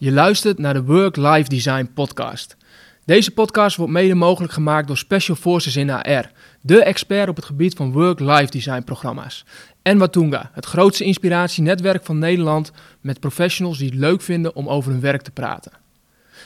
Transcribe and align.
Je 0.00 0.12
luistert 0.12 0.58
naar 0.58 0.74
de 0.74 0.82
Work-Life 0.82 1.48
Design 1.48 1.90
podcast. 1.94 2.56
Deze 3.04 3.30
podcast 3.30 3.76
wordt 3.76 3.92
mede 3.92 4.14
mogelijk 4.14 4.52
gemaakt 4.52 4.86
door 4.86 4.98
Special 4.98 5.36
Forces 5.36 5.76
in 5.76 5.90
AR, 5.90 6.30
de 6.60 6.82
expert 6.82 7.28
op 7.28 7.36
het 7.36 7.44
gebied 7.44 7.74
van 7.74 7.92
Work-Life 7.92 8.50
Design 8.50 8.82
programma's. 8.82 9.44
En 9.82 9.98
Watunga, 9.98 10.50
het 10.52 10.66
grootste 10.66 11.04
inspiratienetwerk 11.04 12.04
van 12.04 12.18
Nederland 12.18 12.72
met 13.00 13.20
professionals 13.20 13.78
die 13.78 13.88
het 13.88 13.98
leuk 13.98 14.20
vinden 14.20 14.54
om 14.54 14.68
over 14.68 14.90
hun 14.90 15.00
werk 15.00 15.22
te 15.22 15.30
praten. 15.30 15.72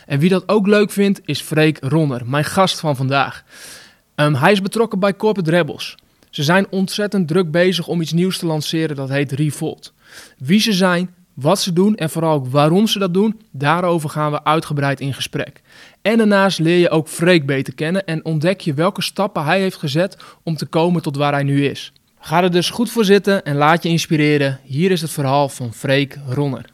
En 0.06 0.18
wie 0.18 0.30
dat 0.30 0.48
ook 0.48 0.66
leuk 0.66 0.90
vindt, 0.90 1.20
is 1.24 1.40
Freek 1.40 1.78
Ronner, 1.80 2.22
mijn 2.26 2.44
gast 2.44 2.80
van 2.80 2.96
vandaag. 2.96 3.44
Um, 4.14 4.34
hij 4.34 4.52
is 4.52 4.62
betrokken 4.62 4.98
bij 4.98 5.16
Corporate 5.16 5.50
Rebels. 5.50 5.94
Ze 6.30 6.42
zijn 6.42 6.66
ontzettend 6.70 7.28
druk 7.28 7.50
bezig 7.50 7.88
om 7.88 8.00
iets 8.00 8.12
nieuws 8.12 8.38
te 8.38 8.46
lanceren 8.46 8.96
dat 8.96 9.08
heet 9.08 9.32
Revolt. 9.32 9.92
Wie 10.38 10.60
ze 10.60 10.72
zijn, 10.72 11.14
wat 11.34 11.60
ze 11.60 11.72
doen 11.72 11.96
en 11.96 12.10
vooral 12.10 12.34
ook 12.34 12.46
waarom 12.46 12.86
ze 12.86 12.98
dat 12.98 13.14
doen, 13.14 13.40
daarover 13.50 14.10
gaan 14.10 14.30
we 14.30 14.44
uitgebreid 14.44 15.00
in 15.00 15.14
gesprek. 15.14 15.62
En 16.02 16.18
daarnaast 16.18 16.58
leer 16.58 16.78
je 16.78 16.90
ook 16.90 17.08
Freek 17.08 17.46
beter 17.46 17.74
kennen 17.74 18.06
en 18.06 18.24
ontdek 18.24 18.60
je 18.60 18.74
welke 18.74 19.02
stappen 19.02 19.44
hij 19.44 19.60
heeft 19.60 19.76
gezet 19.76 20.16
om 20.42 20.56
te 20.56 20.66
komen 20.66 21.02
tot 21.02 21.16
waar 21.16 21.32
hij 21.32 21.42
nu 21.42 21.66
is. 21.66 21.92
Ga 22.18 22.42
er 22.42 22.50
dus 22.50 22.70
goed 22.70 22.90
voor 22.90 23.04
zitten 23.04 23.44
en 23.44 23.56
laat 23.56 23.82
je 23.82 23.88
inspireren. 23.88 24.60
Hier 24.62 24.90
is 24.90 25.00
het 25.00 25.10
verhaal 25.10 25.48
van 25.48 25.74
Freek 25.74 26.18
Ronner. 26.28 26.72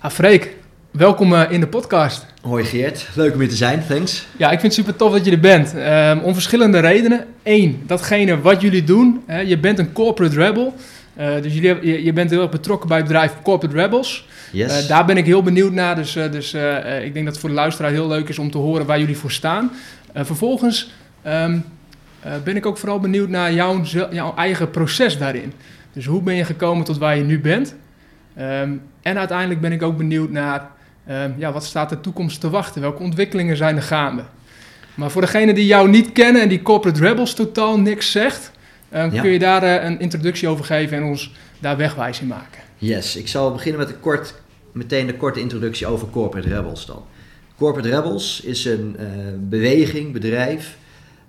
Ah, 0.00 0.10
Freek, 0.10 0.56
welkom 0.96 1.34
eh, 1.34 1.50
in 1.50 1.60
de 1.60 1.66
podcast. 1.66 2.26
Hoi 2.42 2.64
Geert, 2.64 3.08
leuk 3.14 3.32
om 3.32 3.40
hier 3.40 3.48
te 3.48 3.56
zijn, 3.56 3.86
thanks. 3.88 4.26
Ja, 4.36 4.50
ik 4.50 4.60
vind 4.60 4.62
het 4.62 4.72
super 4.72 4.96
tof 4.96 5.12
dat 5.12 5.24
je 5.24 5.30
er 5.30 5.40
bent. 5.40 5.74
Um, 5.74 6.18
om 6.18 6.32
verschillende 6.32 6.78
redenen. 6.78 7.26
Eén, 7.42 7.82
datgene 7.86 8.40
wat 8.40 8.60
jullie 8.60 8.84
doen. 8.84 9.22
Hè, 9.26 9.40
je 9.40 9.58
bent 9.58 9.78
een 9.78 9.92
corporate 9.92 10.36
rebel. 10.36 10.74
Uh, 11.18 11.42
dus 11.42 11.54
jullie, 11.54 11.86
je, 11.86 12.04
je, 12.04 12.12
bent 12.12 12.30
heel 12.30 12.40
erg 12.40 12.50
betrokken 12.50 12.88
bij 12.88 12.96
het 12.98 13.06
bedrijf 13.06 13.32
Corporate 13.42 13.76
Rebels. 13.76 14.28
Yes. 14.52 14.82
Uh, 14.82 14.88
daar 14.88 15.04
ben 15.04 15.16
ik 15.16 15.26
heel 15.26 15.42
benieuwd 15.42 15.72
naar. 15.72 15.96
Dus, 15.96 16.16
uh, 16.16 16.32
dus 16.32 16.54
ik 17.02 17.12
denk 17.12 17.24
dat 17.24 17.34
het 17.34 17.38
voor 17.38 17.48
de 17.48 17.54
luisteraar 17.54 17.90
heel 17.90 18.08
leuk 18.08 18.28
is 18.28 18.38
om 18.38 18.50
te 18.50 18.58
horen 18.58 18.86
waar 18.86 18.98
jullie 18.98 19.16
voor 19.16 19.30
staan. 19.32 19.70
vervolgens 20.14 20.92
um, 21.26 21.64
ben 22.44 22.56
ik 22.56 22.66
ook 22.66 22.78
vooral 22.78 23.00
benieuwd 23.00 23.28
naar 23.28 23.52
jouw, 23.52 23.82
jouw, 24.10 24.34
eigen 24.36 24.70
proces 24.70 25.18
daarin. 25.18 25.52
Dus 25.92 26.06
hoe 26.06 26.22
ben 26.22 26.34
je 26.34 26.44
gekomen 26.44 26.84
tot 26.84 26.98
waar 26.98 27.16
je 27.16 27.24
nu 27.24 27.40
bent? 27.40 27.74
Um, 28.38 28.82
en 29.02 29.18
uiteindelijk 29.18 29.60
ben 29.60 29.72
ik 29.72 29.82
ook 29.82 29.96
benieuwd 29.96 30.30
naar 30.30 30.70
ja, 31.36 31.52
wat 31.52 31.64
staat 31.64 31.88
de 31.88 32.00
toekomst 32.00 32.40
te 32.40 32.50
wachten? 32.50 32.80
Welke 32.80 33.02
ontwikkelingen 33.02 33.56
zijn 33.56 33.76
er 33.76 33.82
gaande? 33.82 34.24
Maar 34.94 35.10
voor 35.10 35.20
degenen 35.20 35.54
die 35.54 35.66
jou 35.66 35.88
niet 35.88 36.12
kennen 36.12 36.42
en 36.42 36.48
die 36.48 36.62
Corporate 36.62 37.00
Rebels 37.00 37.34
totaal 37.34 37.80
niks 37.80 38.10
zegt, 38.10 38.50
ja. 38.90 39.08
kun 39.08 39.30
je 39.30 39.38
daar 39.38 39.62
uh, 39.62 39.84
een 39.84 40.00
introductie 40.00 40.48
over 40.48 40.64
geven 40.64 40.96
en 40.96 41.02
ons 41.02 41.34
daar 41.58 41.76
wegwijs 41.76 42.20
in 42.20 42.26
maken? 42.26 42.62
Yes, 42.78 43.16
ik 43.16 43.28
zal 43.28 43.52
beginnen 43.52 43.80
met 43.80 43.88
een 43.88 44.00
kort, 44.00 44.34
meteen 44.72 45.06
de 45.06 45.16
korte 45.16 45.40
introductie 45.40 45.86
over 45.86 46.08
Corporate 46.10 46.48
Rebels 46.48 46.86
dan. 46.86 47.04
Corporate 47.56 47.88
Rebels 47.88 48.40
is 48.40 48.64
een 48.64 48.96
uh, 48.98 49.06
beweging, 49.38 50.12
bedrijf 50.12 50.76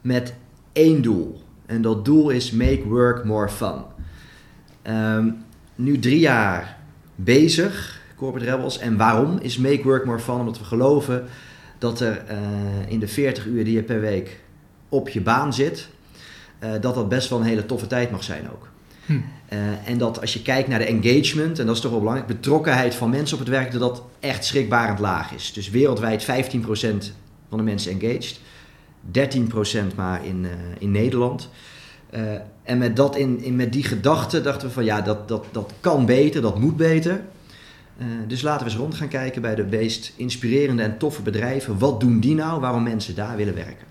met 0.01 0.33
één 0.73 1.01
doel. 1.01 1.41
En 1.65 1.81
dat 1.81 2.05
doel 2.05 2.29
is 2.29 2.51
make 2.51 2.83
work 2.83 3.23
more 3.23 3.49
fun. 3.49 3.83
Um, 4.87 5.43
nu 5.75 5.99
drie 5.99 6.19
jaar 6.19 6.77
bezig 7.15 8.01
Corporate 8.15 8.51
Rebels. 8.51 8.79
En 8.79 8.97
waarom 8.97 9.37
is 9.41 9.57
Make 9.57 9.83
Work 9.83 10.05
More 10.05 10.19
Fun? 10.19 10.39
Omdat 10.39 10.57
we 10.57 10.63
geloven 10.63 11.27
dat 11.77 11.99
er 11.99 12.23
uh, 12.31 12.37
in 12.91 12.99
de 12.99 13.07
40 13.07 13.45
uur 13.45 13.63
die 13.63 13.73
je 13.73 13.83
per 13.83 13.99
week 13.99 14.39
op 14.89 15.09
je 15.09 15.21
baan 15.21 15.53
zit, 15.53 15.87
uh, 16.63 16.71
dat 16.81 16.95
dat 16.95 17.09
best 17.09 17.29
wel 17.29 17.39
een 17.39 17.45
hele 17.45 17.65
toffe 17.65 17.87
tijd 17.87 18.11
mag 18.11 18.23
zijn 18.23 18.49
ook. 18.51 18.67
Hm. 19.05 19.13
Uh, 19.13 19.19
en 19.85 19.97
dat 19.97 20.21
als 20.21 20.33
je 20.33 20.41
kijkt 20.41 20.67
naar 20.67 20.79
de 20.79 20.85
engagement, 20.85 21.59
en 21.59 21.65
dat 21.65 21.75
is 21.75 21.81
toch 21.81 21.91
wel 21.91 21.99
belangrijk, 21.99 22.29
betrokkenheid 22.29 22.95
van 22.95 23.09
mensen 23.09 23.37
op 23.37 23.43
het 23.43 23.53
werk, 23.53 23.71
dat 23.71 23.79
dat 23.79 24.03
echt 24.19 24.45
schrikbarend 24.45 24.99
laag 24.99 25.33
is. 25.33 25.53
Dus 25.53 25.69
wereldwijd 25.69 26.23
15% 26.23 26.27
van 27.49 27.57
de 27.57 27.63
mensen 27.63 27.99
engaged, 27.99 28.39
13% 29.91 29.95
maar 29.95 30.25
in, 30.25 30.47
in 30.79 30.91
Nederland. 30.91 31.49
en 32.63 32.77
met, 32.77 32.95
dat 32.95 33.15
in, 33.15 33.43
in, 33.43 33.55
met 33.55 33.73
die 33.73 33.83
gedachte 33.83 34.41
dachten 34.41 34.67
we 34.67 34.73
van 34.73 34.85
ja, 34.85 35.01
dat, 35.01 35.27
dat, 35.27 35.45
dat 35.51 35.73
kan 35.79 36.05
beter, 36.05 36.41
dat 36.41 36.59
moet 36.59 36.77
beter. 36.77 37.21
Uh, 37.97 38.05
dus 38.27 38.41
laten 38.41 38.65
we 38.65 38.71
eens 38.71 38.79
rond 38.79 38.95
gaan 38.95 39.07
kijken 39.07 39.41
bij 39.41 39.55
de 39.55 39.63
meest 39.63 40.13
inspirerende 40.15 40.83
en 40.83 40.97
toffe 40.97 41.21
bedrijven. 41.21 41.77
Wat 41.77 41.99
doen 41.99 42.19
die 42.19 42.35
nou? 42.35 42.59
Waarom 42.59 42.83
mensen 42.83 43.15
daar 43.15 43.35
willen 43.35 43.55
werken? 43.55 43.85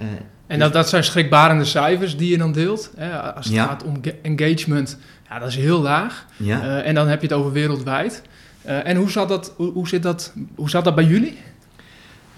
Uh, 0.00 0.06
en 0.46 0.58
dat, 0.58 0.72
dat 0.72 0.88
zijn 0.88 1.04
schrikbarende 1.04 1.64
cijfers 1.64 2.16
die 2.16 2.30
je 2.30 2.38
dan 2.38 2.52
deelt. 2.52 2.90
Hè? 2.96 3.20
Als 3.20 3.46
het 3.46 3.54
ja. 3.54 3.66
gaat 3.66 3.84
om 3.84 4.00
engagement, 4.22 4.98
ja, 5.28 5.38
dat 5.38 5.48
is 5.48 5.56
heel 5.56 5.80
laag. 5.80 6.26
Ja. 6.36 6.62
Uh, 6.62 6.86
en 6.86 6.94
dan 6.94 7.08
heb 7.08 7.20
je 7.20 7.26
het 7.26 7.36
over 7.36 7.52
wereldwijd. 7.52 8.22
en 8.62 8.96
hoe 8.96 9.10
zat, 9.10 9.28
dat, 9.28 9.52
hoe, 9.56 9.72
hoe, 9.72 9.88
zit 9.88 10.02
dat, 10.02 10.32
hoe 10.54 10.70
zat 10.70 10.84
dat 10.84 10.94
bij 10.94 11.04
jullie? 11.04 11.38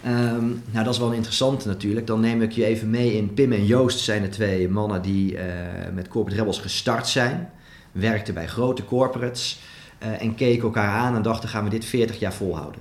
Um, 0.06 0.62
nou, 0.70 0.84
dat 0.84 0.94
is 0.94 1.00
wel 1.00 1.12
interessant 1.12 1.64
natuurlijk. 1.64 2.06
Dan 2.06 2.20
neem 2.20 2.42
ik 2.42 2.52
je 2.52 2.64
even 2.64 2.90
mee 2.90 3.12
in 3.12 3.34
Pim 3.34 3.52
en 3.52 3.66
Joost 3.66 3.98
zijn 3.98 4.22
de 4.22 4.28
twee 4.28 4.68
mannen 4.68 5.02
die 5.02 5.38
met 5.94 6.08
Corporate 6.08 6.40
Rebels 6.40 6.60
gestart 6.60 7.08
zijn. 7.08 7.50
Werkten 7.92 8.34
bij 8.34 8.46
grote 8.46 8.84
corporates. 8.84 9.60
Uh, 10.02 10.22
en 10.22 10.34
keken 10.34 10.62
elkaar 10.62 10.90
aan 10.90 11.14
en 11.14 11.22
dachten, 11.22 11.48
gaan 11.48 11.64
we 11.64 11.70
dit 11.70 11.84
40 11.84 12.18
jaar 12.18 12.32
volhouden? 12.32 12.80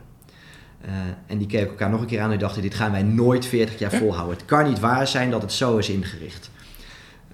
Uh, 0.86 0.92
en 1.28 1.38
die 1.38 1.48
keken 1.48 1.70
elkaar 1.70 1.90
nog 1.90 2.02
een 2.02 2.08
keer 2.08 2.22
aan 2.22 2.32
en 2.32 2.40
dachten, 2.40 2.62
dit 2.62 2.74
gaan 2.74 2.92
wij 2.92 3.04
nooit 3.04 3.46
40 3.46 3.80
jaar 3.80 3.92
volhouden. 3.92 4.38
Het 4.38 4.46
kan 4.46 4.68
niet 4.68 4.80
waar 4.80 5.08
zijn 5.08 5.32
dat 5.32 5.42
het 5.42 5.52
zo 5.52 5.78
is 5.78 5.90
ingericht. 5.90 6.50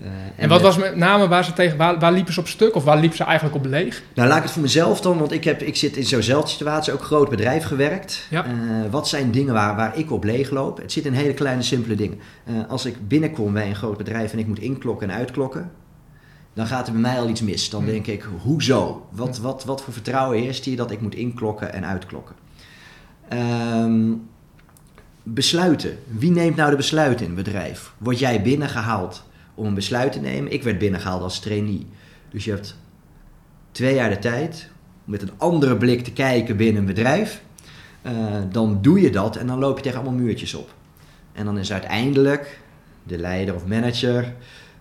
Uh, 0.02 0.08
en, 0.08 0.34
en, 0.36 0.50
wat 0.50 0.62
was 0.62 0.78
met 0.78 0.96
name 0.96 1.28
waar 1.28 1.46
ze 1.46 1.54
tegen, 1.54 1.78
waar, 1.78 2.00
waar 2.00 2.12
liepen 2.12 2.34
ze 2.34 2.40
op 2.40 2.48
stuk 2.48 2.76
of 2.76 2.84
waar 2.84 2.98
liepen 3.00 3.18
ze 3.18 3.24
eigenlijk 3.24 3.56
op 3.56 3.66
leeg? 3.66 4.04
Nou, 4.14 4.28
laat 4.28 4.38
ik 4.38 4.44
het 4.44 4.52
voor 4.52 4.62
mezelf 4.62 5.02
dan, 5.02 5.18
want 5.18 5.32
ik, 5.32 5.44
heb, 5.44 5.62
ik 5.62 5.76
zit 5.76 5.98
in 5.98 6.04
zo'nzelfde 6.04 6.50
situatie, 6.50 6.94
ook 6.94 7.04
groot 7.04 7.30
bedrijf 7.30 7.64
gewerkt. 7.64 8.28
Ja. 8.30 8.46
wat 8.90 9.08
zijn 9.08 9.32
dingen 9.32 9.54
waar, 9.54 9.76
waar 9.76 9.98
ik 9.98 10.12
op 10.12 10.24
leeg 10.24 10.50
loop? 10.50 10.78
Het 10.78 10.92
zit 10.92 11.06
in 11.06 11.14
hele 11.14 11.34
kleine, 11.34 11.62
simpele 11.62 11.96
dingen. 11.96 12.20
als 12.68 12.86
ik 12.86 13.08
binnenkom 13.08 13.54
bij 13.54 13.68
een 13.68 13.76
groot 13.76 13.98
bedrijf 13.98 14.32
en 14.32 14.40
ik 14.40 14.48
moet 14.48 14.60
inklokken 14.60 15.10
en 15.10 15.16
uitklokken, 15.16 15.72
dan 16.54 16.68
gaat 16.68 16.88
er 16.88 16.94
bij 16.94 17.02
mij 17.02 17.20
al 17.20 17.30
iets 17.30 17.42
mis. 17.42 17.70
Dan 17.70 17.86
denk 17.86 18.08
ik, 18.08 18.28
hoezo? 18.42 19.08
Wat, 19.10 19.38
wat, 19.38 19.64
wat 19.64 19.82
voor 19.82 19.94
vertrouwen 19.94 20.40
heerst 20.40 20.66
hier 20.66 20.78
dat 20.78 20.92
ik 20.92 21.02
moet 21.02 21.16
inklokken 21.16 21.74
en 21.74 21.86
uitklokken? 21.86 22.36
Um, 23.34 24.28
besluiten. 25.24 25.98
Wie 26.08 26.32
neemt 26.32 26.56
nou 26.56 26.70
de 26.70 26.76
besluiten 26.76 27.26
in 27.26 27.32
een 27.32 27.44
bedrijf? 27.44 27.94
Word 27.98 28.20
jij 28.20 28.42
binnengehaald 28.42 29.24
om 29.56 29.66
een 29.66 29.74
besluit 29.74 30.12
te 30.12 30.20
nemen? 30.20 30.52
Ik 30.52 30.64
werd 30.64 30.78
binnengehaald 30.78 31.22
als 31.22 31.40
trainee. 31.40 31.88
Dus 32.30 32.46
je 32.46 32.52
hebt 32.52 32.78
twee 33.72 33.96
jaar 33.96 34.10
de 34.10 34.20
tijd 34.20 34.70
om 35.06 35.12
met 35.12 35.22
een 35.22 35.32
andere 35.38 35.78
blik 35.78 36.04
te 36.04 36.12
kijken 36.12 36.58
binnen 36.58 36.82
een 36.82 36.88
bedrijf. 36.88 37.42
Uh, 38.06 38.12
dan 38.52 38.82
doe 38.82 39.02
je 39.02 39.10
dat 39.10 39.36
en 39.36 39.48
dan 39.48 39.60
loop 39.60 39.78
je 39.78 39.84
tegen 39.84 40.00
allemaal 40.00 40.20
muurtjes 40.20 40.54
op. 40.54 40.74
En 41.34 41.46
dan 41.46 41.58
is 41.58 41.72
uiteindelijk 41.72 42.60
de 43.04 43.18
leider 43.18 43.56
of 43.56 43.66
manager 43.66 44.34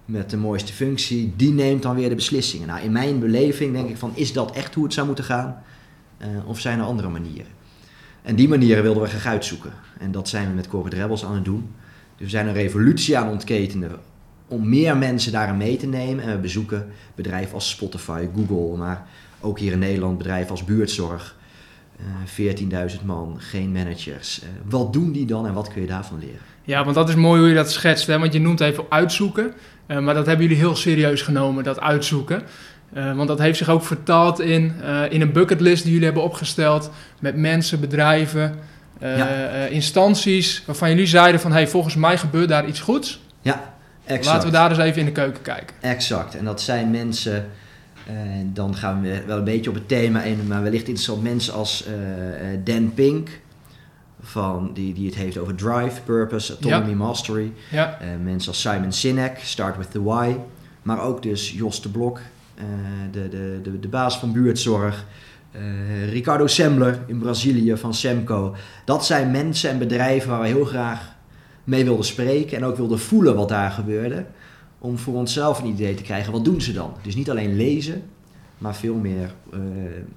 met 0.05 0.31
de 0.31 0.37
mooiste 0.37 0.73
functie, 0.73 1.33
die 1.37 1.53
neemt 1.53 1.83
dan 1.83 1.95
weer 1.95 2.09
de 2.09 2.15
beslissingen. 2.15 2.67
Nou, 2.67 2.81
in 2.81 2.93
mijn 2.93 3.19
beleving 3.19 3.73
denk 3.73 3.89
ik 3.89 3.97
van, 3.97 4.13
is 4.15 4.33
dat 4.33 4.57
echt 4.57 4.75
hoe 4.75 4.85
het 4.85 4.93
zou 4.93 5.07
moeten 5.07 5.25
gaan? 5.25 5.63
Uh, 6.19 6.49
of 6.49 6.61
zijn 6.61 6.79
er 6.79 6.85
andere 6.85 7.09
manieren? 7.09 7.51
En 8.23 8.37
die 8.37 8.49
manieren 8.49 8.83
wilden 8.83 9.03
we 9.03 9.09
graag 9.09 9.27
uitzoeken. 9.27 9.73
En 9.99 10.13
dat 10.13 10.29
zijn 10.29 10.49
we 10.49 10.55
met 10.55 10.69
Corporate 10.69 11.03
Rebels 11.03 11.25
aan 11.25 11.35
het 11.35 11.45
doen. 11.45 11.71
Dus 12.17 12.25
we 12.25 12.29
zijn 12.29 12.47
een 12.47 12.55
revolutie 12.55 13.19
aan 13.19 13.29
ontketenen 13.29 13.91
om 14.49 14.69
meer 14.69 14.97
mensen 14.97 15.33
daarin 15.33 15.57
mee 15.57 15.77
te 15.77 15.87
nemen. 15.87 16.25
En 16.25 16.33
we 16.33 16.39
bezoeken 16.39 16.89
bedrijven 17.15 17.55
als 17.55 17.71
Spotify, 17.71 18.29
Google, 18.37 18.77
maar 18.77 19.07
ook 19.41 19.59
hier 19.59 19.73
in 19.73 19.79
Nederland 19.79 20.19
bedrijven 20.19 20.51
als 20.51 20.65
Buurtzorg. 20.65 21.37
Uh, 22.37 22.91
14.000 22.97 23.05
man, 23.05 23.35
geen 23.39 23.73
managers. 23.73 24.43
Uh, 24.43 24.49
wat 24.69 24.93
doen 24.93 25.13
die 25.13 25.27
dan 25.27 25.47
en 25.47 25.55
wat 25.55 25.69
kun 25.69 25.81
je 25.81 25.87
daarvan 25.87 26.19
leren? 26.19 26.52
Ja, 26.65 26.85
want 26.85 26.95
dat 26.95 27.09
is 27.09 27.15
mooi 27.15 27.41
hoe 27.41 27.49
je 27.49 27.55
dat 27.55 27.71
schetst. 27.71 28.07
Hè? 28.07 28.19
Want 28.19 28.33
je 28.33 28.41
noemt 28.41 28.61
even 28.61 28.85
uitzoeken. 28.89 29.53
Uh, 29.87 29.99
maar 29.99 30.15
dat 30.15 30.27
hebben 30.27 30.47
jullie 30.47 30.63
heel 30.63 30.77
serieus 30.77 31.23
genomen, 31.23 31.65
dat 31.65 31.81
uitzoeken. 31.81 32.43
Uh, 32.97 33.17
want 33.17 33.29
dat 33.29 33.39
heeft 33.39 33.59
zich 33.59 33.69
ook 33.69 33.85
vertaald 33.85 34.41
in, 34.41 34.75
uh, 34.83 35.13
in 35.13 35.21
een 35.21 35.33
bucketlist 35.33 35.83
die 35.83 35.91
jullie 35.91 36.07
hebben 36.07 36.23
opgesteld. 36.23 36.91
Met 37.21 37.37
mensen, 37.37 37.81
bedrijven, 37.81 38.55
ja. 39.01 39.27
instanties. 39.67 40.63
Waarvan 40.67 40.89
jullie 40.89 41.07
zeiden 41.07 41.41
van, 41.41 41.53
hey, 41.53 41.69
volgens 41.69 41.95
mij 41.95 42.19
gebeurt 42.19 42.49
daar 42.49 42.67
iets 42.67 42.81
goeds. 42.81 43.21
Ja, 43.41 43.75
exact. 44.05 44.27
Laten 44.27 44.49
we 44.49 44.55
daar 44.55 44.71
eens 44.71 44.79
even 44.79 44.99
in 44.99 45.07
de 45.07 45.13
keuken 45.13 45.43
kijken. 45.43 45.77
Exact. 45.81 46.37
En 46.37 46.45
dat 46.45 46.61
zijn 46.61 46.91
mensen... 46.91 47.47
dan 48.45 48.77
gaan 48.77 49.03
we 49.03 49.23
wel 49.27 49.39
een 49.39 49.45
beetje 49.45 49.71
op 49.71 49.77
het 49.77 49.89
thema 49.89 50.23
in, 50.23 50.47
maar 50.49 50.63
wellicht 50.63 50.87
interessant 50.87 51.23
mensen 51.23 51.55
als 51.55 51.85
Dan 52.65 52.95
Pink, 52.95 53.29
van, 54.23 54.71
die, 54.75 54.95
die 54.95 55.07
het 55.07 55.15
heeft 55.15 55.39
over 55.39 55.55
drive, 55.55 56.03
purpose, 56.05 56.53
autonomy, 56.53 56.91
ja. 56.91 56.97
mastery. 56.97 57.53
Ja. 57.71 57.99
Uh, 58.03 58.09
mensen 58.25 58.49
als 58.49 58.61
Simon 58.61 58.93
Sinek, 58.93 59.39
Start 59.39 59.77
with 59.77 59.91
the 59.91 60.03
Why. 60.03 60.37
Maar 60.83 61.03
ook 61.03 61.23
dus 61.23 61.53
Jos 61.53 61.83
de 61.83 61.89
Blok, 61.89 62.19
uh, 62.19 62.65
de, 63.11 63.29
de, 63.29 63.61
de, 63.63 63.81
de 63.81 63.89
baas 63.89 64.19
van 64.19 64.33
buurtzorg. 64.33 65.07
Uh, 65.57 66.09
Ricardo 66.11 66.47
Sembler 66.47 67.01
in 67.07 67.19
Brazilië 67.19 67.77
van 67.77 67.95
Semco. 67.95 68.55
Dat 68.85 69.07
zijn 69.07 69.31
mensen 69.31 69.71
en 69.71 69.79
bedrijven 69.79 70.31
waar 70.31 70.41
we 70.41 70.47
heel 70.47 70.65
graag 70.65 71.15
mee 71.65 71.85
wilden 71.85 72.05
spreken. 72.05 72.57
En 72.57 72.65
ook 72.65 72.77
wilden 72.77 72.99
voelen 72.99 73.35
wat 73.35 73.49
daar 73.49 73.71
gebeurde. 73.71 74.25
Om 74.79 74.99
voor 74.99 75.15
onszelf 75.15 75.61
een 75.61 75.67
idee 75.67 75.95
te 75.95 76.03
krijgen, 76.03 76.33
wat 76.33 76.45
doen 76.45 76.61
ze 76.61 76.73
dan? 76.73 76.95
Dus 77.03 77.15
niet 77.15 77.31
alleen 77.31 77.57
lezen, 77.57 78.03
maar 78.63 78.75
veel 78.75 78.95
meer 78.95 79.31
uh, 79.55 79.61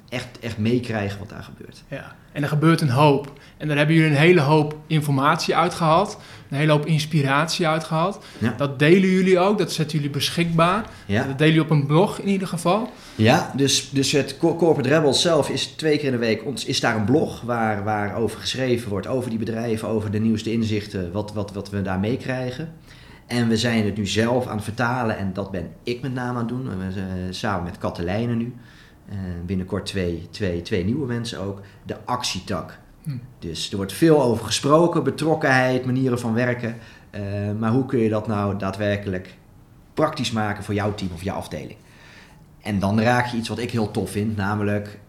echt, 0.10 0.28
echt 0.40 0.58
meekrijgen 0.58 1.20
wat 1.20 1.30
daar 1.30 1.44
gebeurt. 1.44 1.84
Ja, 1.88 2.16
en 2.32 2.44
er 2.44 2.48
gebeurt 2.48 2.82
een 2.82 2.90
hoop. 2.90 3.32
En 3.58 3.68
daar 3.68 3.78
hebben 3.78 3.96
jullie 3.96 4.10
een 4.10 4.18
hele 4.18 4.42
hoop 4.42 4.78
informatie 4.88 5.56
uitgehaald, 5.56 6.18
een 6.50 6.58
hele 6.58 6.72
hoop 6.72 6.86
inspiratie 6.86 7.68
uitgehaald. 7.68 8.26
Ja. 8.38 8.54
Dat 8.58 8.80
delen 8.80 9.10
jullie 9.10 9.40
ook, 9.40 9.58
dat 9.58 9.72
zetten 9.72 9.98
jullie 9.98 10.14
beschikbaar. 10.14 10.86
Ja. 11.06 11.24
Dat 11.24 11.38
delen 11.38 11.54
jullie 11.54 11.72
op 11.72 11.78
een 11.78 11.86
blog 11.86 12.20
in 12.20 12.28
ieder 12.28 12.48
geval. 12.48 12.90
Ja, 13.16 13.52
dus, 13.56 13.90
dus 13.90 14.12
het 14.12 14.38
Corporate 14.38 14.90
Rebels 14.90 15.22
zelf 15.22 15.50
is 15.50 15.66
twee 15.66 15.98
keer 15.98 16.06
in 16.06 16.12
de 16.12 16.18
week, 16.18 16.44
is 16.66 16.80
daar 16.80 16.96
een 16.96 17.06
blog 17.06 17.42
waar, 17.42 17.84
waar 17.84 18.16
over 18.16 18.40
geschreven 18.40 18.90
wordt, 18.90 19.08
over 19.08 19.30
die 19.30 19.40
bedrijven, 19.40 19.88
over 19.88 20.12
de 20.12 20.20
nieuwste 20.20 20.52
inzichten, 20.52 21.12
wat, 21.12 21.34
wat, 21.34 21.54
wat 21.54 21.70
we 21.70 21.82
daar 21.82 22.00
meekrijgen. 22.00 22.74
En 23.28 23.48
we 23.48 23.58
zijn 23.58 23.86
het 23.86 23.98
nu 23.98 24.06
zelf 24.06 24.48
aan 24.48 24.56
het 24.56 24.64
vertalen 24.64 25.18
en 25.18 25.34
dat 25.34 25.52
ben 25.52 25.70
ik 25.84 26.02
met 26.02 26.14
name 26.14 26.30
aan 26.30 26.38
het 26.38 26.48
doen. 26.48 26.78
We, 26.78 27.00
uh, 27.00 27.04
samen 27.30 27.64
met 27.64 27.78
Katelijne 27.78 28.36
nu. 28.36 28.54
Uh, 29.10 29.16
binnenkort 29.46 29.86
twee, 29.86 30.28
twee, 30.32 30.62
twee 30.62 30.86
nieuwe 30.86 31.06
mensen 31.06 31.40
ook. 31.40 31.62
De 31.84 31.98
actietak. 32.06 32.80
Hm. 33.04 33.12
Dus 33.40 33.72
er 33.72 33.78
wordt 33.78 33.94
veel 33.94 34.24
over 34.24 34.46
gesproken, 34.46 35.04
betrokkenheid, 35.04 35.86
manieren 35.86 36.20
van 36.20 36.34
werken. 36.34 36.76
Uh, 37.12 37.22
maar 37.60 37.72
hoe 37.72 37.86
kun 37.86 38.00
je 38.00 38.10
dat 38.10 38.28
nou 38.28 38.58
daadwerkelijk 38.58 39.36
praktisch 39.94 40.32
maken 40.32 40.64
voor 40.64 40.74
jouw 40.74 40.94
team 40.94 41.12
of 41.14 41.24
jouw 41.24 41.36
afdeling? 41.36 41.78
En 42.62 42.80
dan 42.80 43.02
raak 43.02 43.26
je 43.28 43.38
iets 43.38 43.50
wat 43.50 43.60
ik 43.60 43.72
heel 43.72 43.92
tof 43.92 44.12
vind, 44.12 44.36
namelijk 44.36 45.00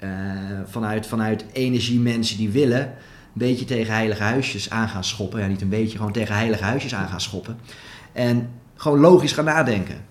vanuit, 0.66 1.06
vanuit 1.06 1.44
energie 1.52 2.00
mensen 2.00 2.36
die 2.36 2.50
willen 2.50 2.80
een 2.80 2.92
beetje 3.32 3.64
tegen 3.64 3.94
heilige 3.94 4.22
huisjes 4.22 4.70
aan 4.70 4.88
gaan 4.88 5.04
schoppen. 5.04 5.40
Ja, 5.40 5.46
niet 5.46 5.60
een 5.60 5.68
beetje, 5.68 5.96
gewoon 5.96 6.12
tegen 6.12 6.34
heilige 6.34 6.64
huisjes 6.64 6.94
aan 6.94 7.08
gaan 7.08 7.20
schoppen. 7.20 7.58
En 8.16 8.48
gewoon 8.74 9.00
logisch 9.00 9.32
gaan 9.32 9.44
nadenken. 9.44 10.04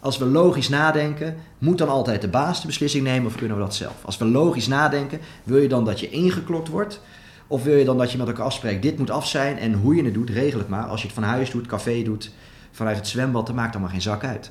Als 0.00 0.18
we 0.18 0.24
logisch 0.24 0.68
nadenken, 0.68 1.36
moet 1.58 1.78
dan 1.78 1.88
altijd 1.88 2.20
de 2.20 2.28
baas 2.28 2.60
de 2.60 2.66
beslissing 2.66 3.04
nemen 3.04 3.26
of 3.26 3.36
kunnen 3.36 3.56
we 3.56 3.62
dat 3.62 3.74
zelf? 3.74 3.94
Als 4.04 4.18
we 4.18 4.24
logisch 4.24 4.66
nadenken, 4.66 5.20
wil 5.42 5.58
je 5.58 5.68
dan 5.68 5.84
dat 5.84 6.00
je 6.00 6.10
ingeklokt 6.10 6.68
wordt? 6.68 7.00
Of 7.46 7.62
wil 7.62 7.76
je 7.76 7.84
dan 7.84 7.98
dat 7.98 8.12
je 8.12 8.18
met 8.18 8.26
elkaar 8.26 8.44
afspreekt, 8.44 8.82
dit 8.82 8.98
moet 8.98 9.10
af 9.10 9.26
zijn 9.26 9.58
en 9.58 9.72
hoe 9.72 9.94
je 9.94 10.04
het 10.04 10.14
doet, 10.14 10.30
regel 10.30 10.58
het 10.58 10.68
maar. 10.68 10.84
Als 10.84 11.00
je 11.00 11.06
het 11.06 11.14
van 11.14 11.24
huis 11.24 11.50
doet, 11.50 11.66
café 11.66 12.02
doet, 12.02 12.32
vanuit 12.70 12.96
het 12.96 13.08
zwembad, 13.08 13.46
dan 13.46 13.54
maakt 13.54 13.72
allemaal 13.72 13.90
geen 13.90 14.02
zak 14.02 14.24
uit. 14.24 14.50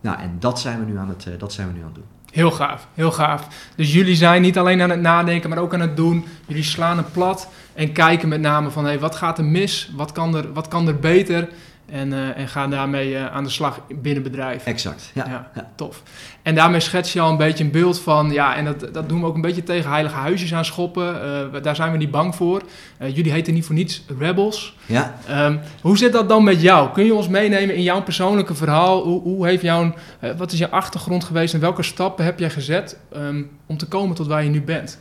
Nou, 0.00 0.20
en 0.20 0.36
dat 0.38 0.60
zijn 0.60 0.78
we 0.78 0.84
nu 0.84 0.98
aan 0.98 1.08
het, 1.08 1.26
eh, 1.26 1.32
dat 1.38 1.52
zijn 1.52 1.66
we 1.66 1.72
nu 1.72 1.80
aan 1.80 1.86
het 1.86 1.94
doen. 1.94 2.04
Heel 2.32 2.50
gaaf, 2.50 2.88
heel 2.94 3.12
gaaf. 3.12 3.48
Dus 3.76 3.92
jullie 3.92 4.16
zijn 4.16 4.42
niet 4.42 4.58
alleen 4.58 4.82
aan 4.82 4.90
het 4.90 5.00
nadenken, 5.00 5.50
maar 5.50 5.58
ook 5.58 5.74
aan 5.74 5.80
het 5.80 5.96
doen. 5.96 6.24
Jullie 6.46 6.62
slaan 6.62 6.96
het 6.96 7.12
plat 7.12 7.48
en 7.74 7.92
kijken 7.92 8.28
met 8.28 8.40
name 8.40 8.70
van 8.70 8.84
hey, 8.84 8.98
wat 8.98 9.16
gaat 9.16 9.38
er 9.38 9.44
mis, 9.44 9.92
wat 9.96 10.12
kan 10.12 10.36
er, 10.36 10.52
wat 10.52 10.68
kan 10.68 10.88
er 10.88 10.98
beter 10.98 11.48
en, 11.92 12.12
uh, 12.12 12.38
en 12.38 12.48
gaan 12.48 12.70
daarmee 12.70 13.10
uh, 13.10 13.26
aan 13.26 13.44
de 13.44 13.50
slag 13.50 13.80
binnen 13.88 14.22
bedrijf. 14.22 14.64
Exact, 14.64 15.10
ja. 15.14 15.50
ja. 15.54 15.70
Tof. 15.74 16.02
En 16.42 16.54
daarmee 16.54 16.80
schets 16.80 17.12
je 17.12 17.20
al 17.20 17.30
een 17.30 17.36
beetje 17.36 17.64
een 17.64 17.70
beeld 17.70 18.00
van, 18.00 18.30
ja, 18.30 18.56
en 18.56 18.64
dat, 18.64 18.94
dat 18.94 19.08
doen 19.08 19.20
we 19.20 19.26
ook 19.26 19.34
een 19.34 19.40
beetje 19.40 19.62
tegen 19.62 19.90
heilige 19.90 20.14
huisjes 20.14 20.54
aan 20.54 20.64
schoppen. 20.64 21.14
Uh, 21.54 21.62
daar 21.62 21.76
zijn 21.76 21.92
we 21.92 21.98
niet 21.98 22.10
bang 22.10 22.34
voor. 22.34 22.62
jullie 22.98 23.32
heten 23.32 23.54
niet 23.54 23.64
voor 23.64 23.74
niets 23.74 24.04
Rebels. 24.18 24.76
Ja. 24.86 25.14
Um, 25.30 25.60
hoe 25.80 25.98
zit 25.98 26.12
dat 26.12 26.28
dan 26.28 26.44
met 26.44 26.60
jou? 26.60 26.92
Kun 26.92 27.04
je 27.04 27.14
ons 27.14 27.28
meenemen 27.28 27.74
in 27.74 27.82
jouw 27.82 28.02
persoonlijke 28.02 28.54
verhaal? 28.54 29.02
Hoe, 29.02 29.22
hoe 29.22 29.46
heeft 29.46 29.62
jouw, 29.62 29.94
wat 30.36 30.52
is 30.52 30.58
je 30.58 30.70
achtergrond 30.70 31.24
geweest 31.24 31.54
en 31.54 31.60
welke 31.60 31.82
stappen 31.82 32.24
heb 32.24 32.38
jij 32.38 32.50
gezet 32.50 32.98
um, 33.16 33.50
om 33.66 33.76
te 33.76 33.86
komen 33.86 34.16
tot 34.16 34.26
waar 34.26 34.44
je 34.44 34.50
nu 34.50 34.62
bent? 34.62 34.98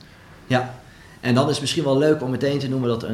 Ja, 0.48 0.74
en 1.20 1.36
dan 1.36 1.50
is 1.50 1.60
misschien 1.60 1.84
wel 1.84 1.98
leuk 1.98 2.22
om 2.22 2.30
meteen 2.30 2.60
te 2.60 2.70
noemen 2.70 2.90
dat 2.90 3.08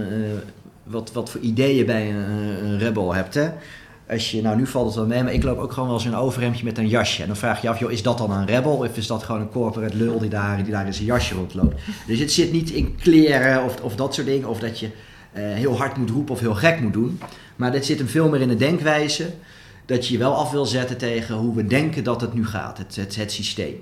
wat, 0.89 1.11
wat 1.13 1.29
voor 1.29 1.41
ideeën 1.41 1.85
bij 1.85 2.09
een, 2.09 2.65
een 2.65 2.79
rebel 2.79 3.13
hebt. 3.13 3.33
Hè? 3.33 3.49
Als 4.09 4.31
je, 4.31 4.41
nou 4.41 4.57
nu 4.57 4.67
valt 4.67 4.85
het 4.85 4.95
wel 4.95 5.05
mee, 5.05 5.23
maar 5.23 5.33
ik 5.33 5.43
loop 5.43 5.57
ook 5.57 5.71
gewoon 5.71 5.87
wel 5.87 5.97
eens 5.97 6.05
in 6.05 6.11
een 6.11 6.17
overhemdje 6.17 6.63
met 6.63 6.77
een 6.77 6.87
jasje. 6.87 7.21
En 7.21 7.27
dan 7.27 7.37
vraag 7.37 7.61
je 7.61 7.69
af, 7.69 7.79
joh, 7.79 7.91
is 7.91 8.03
dat 8.03 8.17
dan 8.17 8.31
een 8.31 8.45
rebel? 8.45 8.71
Of 8.71 8.97
is 8.97 9.07
dat 9.07 9.23
gewoon 9.23 9.41
een 9.41 9.49
corporate 9.49 9.97
lul 9.97 10.19
die 10.19 10.29
daar, 10.29 10.63
die 10.63 10.71
daar 10.71 10.85
in 10.85 10.93
zijn 10.93 11.05
jasje 11.05 11.35
rondloopt? 11.35 11.81
Dus 12.07 12.19
het 12.19 12.31
zit 12.31 12.51
niet 12.51 12.69
in 12.69 12.95
kleren 12.95 13.63
of, 13.63 13.81
of 13.81 13.95
dat 13.95 14.13
soort 14.13 14.27
dingen. 14.27 14.49
Of 14.49 14.59
dat 14.59 14.79
je 14.79 14.85
uh, 14.85 14.91
heel 15.53 15.77
hard 15.77 15.97
moet 15.97 16.09
roepen 16.09 16.33
of 16.33 16.39
heel 16.39 16.55
gek 16.55 16.79
moet 16.79 16.93
doen. 16.93 17.19
Maar 17.55 17.71
dit 17.71 17.85
zit 17.85 17.97
hem 17.97 18.07
veel 18.07 18.29
meer 18.29 18.41
in 18.41 18.47
de 18.47 18.55
denkwijze. 18.55 19.33
Dat 19.85 20.07
je 20.07 20.13
je 20.13 20.19
wel 20.19 20.35
af 20.35 20.51
wil 20.51 20.65
zetten 20.65 20.97
tegen 20.97 21.35
hoe 21.35 21.55
we 21.55 21.65
denken 21.65 22.03
dat 22.03 22.21
het 22.21 22.33
nu 22.33 22.45
gaat. 22.45 22.77
Het, 22.77 22.95
het, 22.95 23.15
het 23.15 23.31
systeem. 23.31 23.75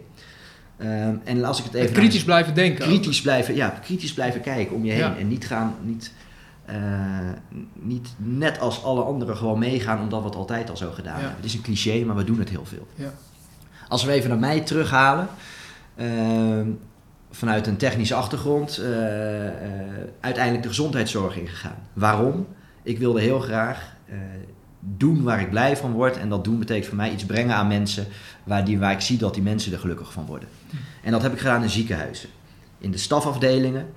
Um, 0.82 1.22
en 1.24 1.44
als 1.44 1.60
ik 1.60 1.64
het 1.64 1.74
even. 1.74 1.94
kritisch 1.94 2.24
blijven 2.24 2.54
denken. 2.54 2.86
Kritisch 2.86 3.22
blijven, 3.22 3.56
ja, 3.56 3.70
kritisch 3.70 4.14
blijven 4.14 4.42
kijken 4.42 4.76
om 4.76 4.86
je 4.86 4.92
heen. 4.92 5.16
En 5.18 5.28
niet 5.28 5.48
gaan. 5.48 5.76
Niet, 5.82 6.12
uh, 6.70 6.76
niet 7.74 8.10
net 8.18 8.60
als 8.60 8.84
alle 8.84 9.02
anderen 9.02 9.38
gewoon 9.38 9.60
meegaan 9.60 10.02
omdat 10.02 10.20
we 10.20 10.26
het 10.26 10.36
altijd 10.36 10.70
al 10.70 10.78
zo 10.78 10.92
gedaan 10.92 11.20
hebben. 11.20 11.36
Het 11.36 11.46
is 11.46 11.54
een 11.54 11.62
cliché, 11.62 12.04
maar 12.06 12.16
we 12.16 12.24
doen 12.24 12.40
het 12.40 12.50
heel 12.50 12.66
veel. 12.66 12.88
Ja. 12.96 13.14
Als 13.88 14.04
we 14.04 14.12
even 14.12 14.30
naar 14.30 14.40
mij 14.40 14.62
terughalen, 14.62 15.28
uh, 15.96 16.62
vanuit 17.32 17.68
een 17.68 17.78
technische 17.78 18.16
achtergrond, 18.16 18.80
uh, 18.80 18.86
uiteindelijk 20.20 20.64
de 20.64 20.70
gezondheidszorg 20.70 21.38
ingegaan. 21.38 21.78
Waarom? 21.94 22.48
Ik 22.84 22.98
wilde 22.98 23.22
heel 23.22 23.40
graag 23.40 23.94
doen 24.80 25.24
waar 25.24 25.42
ik 25.42 25.50
blij 25.50 25.78
van 25.78 25.92
word. 25.92 26.18
En 26.18 26.30
dat 26.30 26.44
doen 26.44 26.60
betekent 26.60 26.86
voor 26.86 26.96
mij 26.96 27.12
iets 27.12 27.26
brengen 27.26 27.56
aan 27.56 27.68
mensen 27.68 28.08
waar, 28.44 28.66
die, 28.66 28.80
waar 28.80 28.92
ik 28.92 29.02
zie 29.02 29.18
dat 29.18 29.34
die 29.34 29.44
mensen 29.44 29.74
er 29.74 29.80
gelukkig 29.80 30.14
van 30.14 30.26
worden. 30.26 30.50
Hm. 30.70 30.76
En 31.04 31.12
dat 31.12 31.22
heb 31.22 31.34
ik 31.34 31.40
gedaan 31.40 31.64
in 31.64 31.70
ziekenhuizen. 31.70 32.30
In 32.78 32.92
de 32.92 32.98
stafafdelingen, 32.98 33.88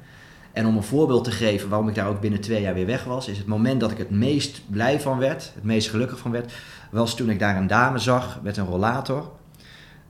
en 0.52 0.66
om 0.66 0.76
een 0.76 0.82
voorbeeld 0.82 1.24
te 1.24 1.30
geven 1.30 1.68
waarom 1.68 1.88
ik 1.88 1.94
daar 1.94 2.08
ook 2.08 2.20
binnen 2.20 2.40
twee 2.40 2.60
jaar 2.60 2.74
weer 2.74 2.86
weg 2.86 3.04
was, 3.04 3.28
is 3.28 3.38
het 3.38 3.46
moment 3.46 3.80
dat 3.80 3.90
ik 3.90 3.98
het 3.98 4.10
meest 4.10 4.60
blij 4.66 5.00
van 5.00 5.18
werd, 5.18 5.52
het 5.54 5.64
meest 5.64 5.90
gelukkig 5.90 6.18
van 6.18 6.30
werd, 6.30 6.52
was 6.90 7.16
toen 7.16 7.30
ik 7.30 7.38
daar 7.38 7.56
een 7.56 7.66
dame 7.66 7.98
zag 7.98 8.40
met 8.42 8.56
een 8.56 8.66
rollator. 8.66 9.30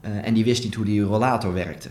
Uh, 0.01 0.25
en 0.27 0.33
die 0.33 0.43
wist 0.43 0.63
niet 0.63 0.75
hoe 0.75 0.85
die 0.85 1.01
rollator 1.01 1.53
werkte. 1.53 1.89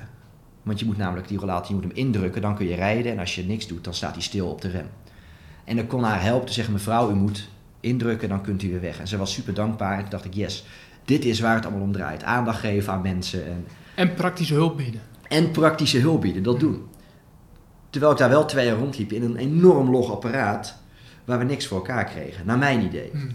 Want 0.62 0.80
je 0.80 0.86
moet 0.86 0.96
namelijk 0.96 1.28
die 1.28 1.38
rollator, 1.38 1.68
je 1.68 1.74
moet 1.74 1.82
hem 1.82 2.04
indrukken, 2.04 2.42
dan 2.42 2.54
kun 2.54 2.66
je 2.66 2.74
rijden. 2.74 3.12
En 3.12 3.18
als 3.18 3.34
je 3.34 3.44
niks 3.44 3.66
doet, 3.66 3.84
dan 3.84 3.94
staat 3.94 4.12
hij 4.12 4.22
stil 4.22 4.48
op 4.48 4.60
de 4.60 4.68
rem. 4.68 4.86
En 5.64 5.78
ik 5.78 5.88
kon 5.88 6.02
haar 6.02 6.22
helpen 6.22 6.46
te 6.46 6.52
zeggen, 6.52 6.72
mevrouw, 6.72 7.10
u 7.10 7.14
moet 7.14 7.48
indrukken, 7.80 8.28
dan 8.28 8.42
kunt 8.42 8.62
u 8.62 8.70
weer 8.70 8.80
weg. 8.80 9.00
En 9.00 9.08
ze 9.08 9.16
was 9.16 9.32
super 9.32 9.54
dankbaar. 9.54 9.94
En 9.94 10.00
toen 10.00 10.10
dacht 10.10 10.24
ik, 10.24 10.34
yes, 10.34 10.64
dit 11.04 11.24
is 11.24 11.40
waar 11.40 11.54
het 11.54 11.64
allemaal 11.64 11.82
om 11.82 11.92
draait. 11.92 12.22
Aandacht 12.22 12.58
geven 12.58 12.92
aan 12.92 13.02
mensen. 13.02 13.46
En, 13.46 13.66
en 13.94 14.14
praktische 14.14 14.54
hulp 14.54 14.76
bieden. 14.76 15.00
En 15.28 15.50
praktische 15.50 15.98
hulp 15.98 16.20
bieden, 16.20 16.42
dat 16.42 16.60
doen. 16.60 16.86
Terwijl 17.98 18.18
ik 18.18 18.24
daar 18.24 18.38
wel 18.38 18.48
twee 18.48 18.66
jaar 18.66 18.76
rondliep 18.76 19.12
in 19.12 19.22
een 19.22 19.36
enorm 19.36 19.90
log 19.90 20.10
apparaat 20.10 20.76
waar 21.24 21.38
we 21.38 21.44
niks 21.44 21.66
voor 21.66 21.76
elkaar 21.76 22.04
kregen, 22.04 22.46
naar 22.46 22.58
mijn 22.58 22.80
idee. 22.80 23.10
Hmm. 23.12 23.30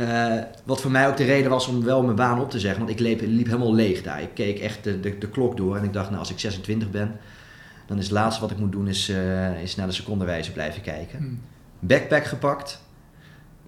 Uh, 0.00 0.42
wat 0.64 0.80
voor 0.80 0.90
mij 0.90 1.08
ook 1.08 1.16
de 1.16 1.24
reden 1.24 1.50
was 1.50 1.66
om 1.66 1.84
wel 1.84 2.02
mijn 2.02 2.16
baan 2.16 2.40
op 2.40 2.50
te 2.50 2.58
zeggen, 2.58 2.78
want 2.78 2.90
ik 2.90 2.98
liep, 2.98 3.20
liep 3.20 3.46
helemaal 3.46 3.74
leeg 3.74 4.02
daar. 4.02 4.22
Ik 4.22 4.34
keek 4.34 4.58
echt 4.58 4.84
de, 4.84 5.00
de, 5.00 5.18
de, 5.18 5.28
klok 5.28 5.56
door 5.56 5.76
en 5.76 5.84
ik 5.84 5.92
dacht, 5.92 6.06
nou 6.06 6.18
als 6.18 6.30
ik 6.30 6.38
26 6.38 6.90
ben, 6.90 7.16
dan 7.86 7.98
is 7.98 8.04
het 8.04 8.12
laatste 8.12 8.40
wat 8.40 8.50
ik 8.50 8.58
moet 8.58 8.72
doen 8.72 8.88
is, 8.88 9.08
uh, 9.08 9.62
is 9.62 9.76
naar 9.76 9.86
de 9.86 9.92
secondenwijze 9.92 10.52
blijven 10.52 10.82
kijken. 10.82 11.18
Hmm. 11.18 11.40
Backpack 11.78 12.24
gepakt, 12.24 12.82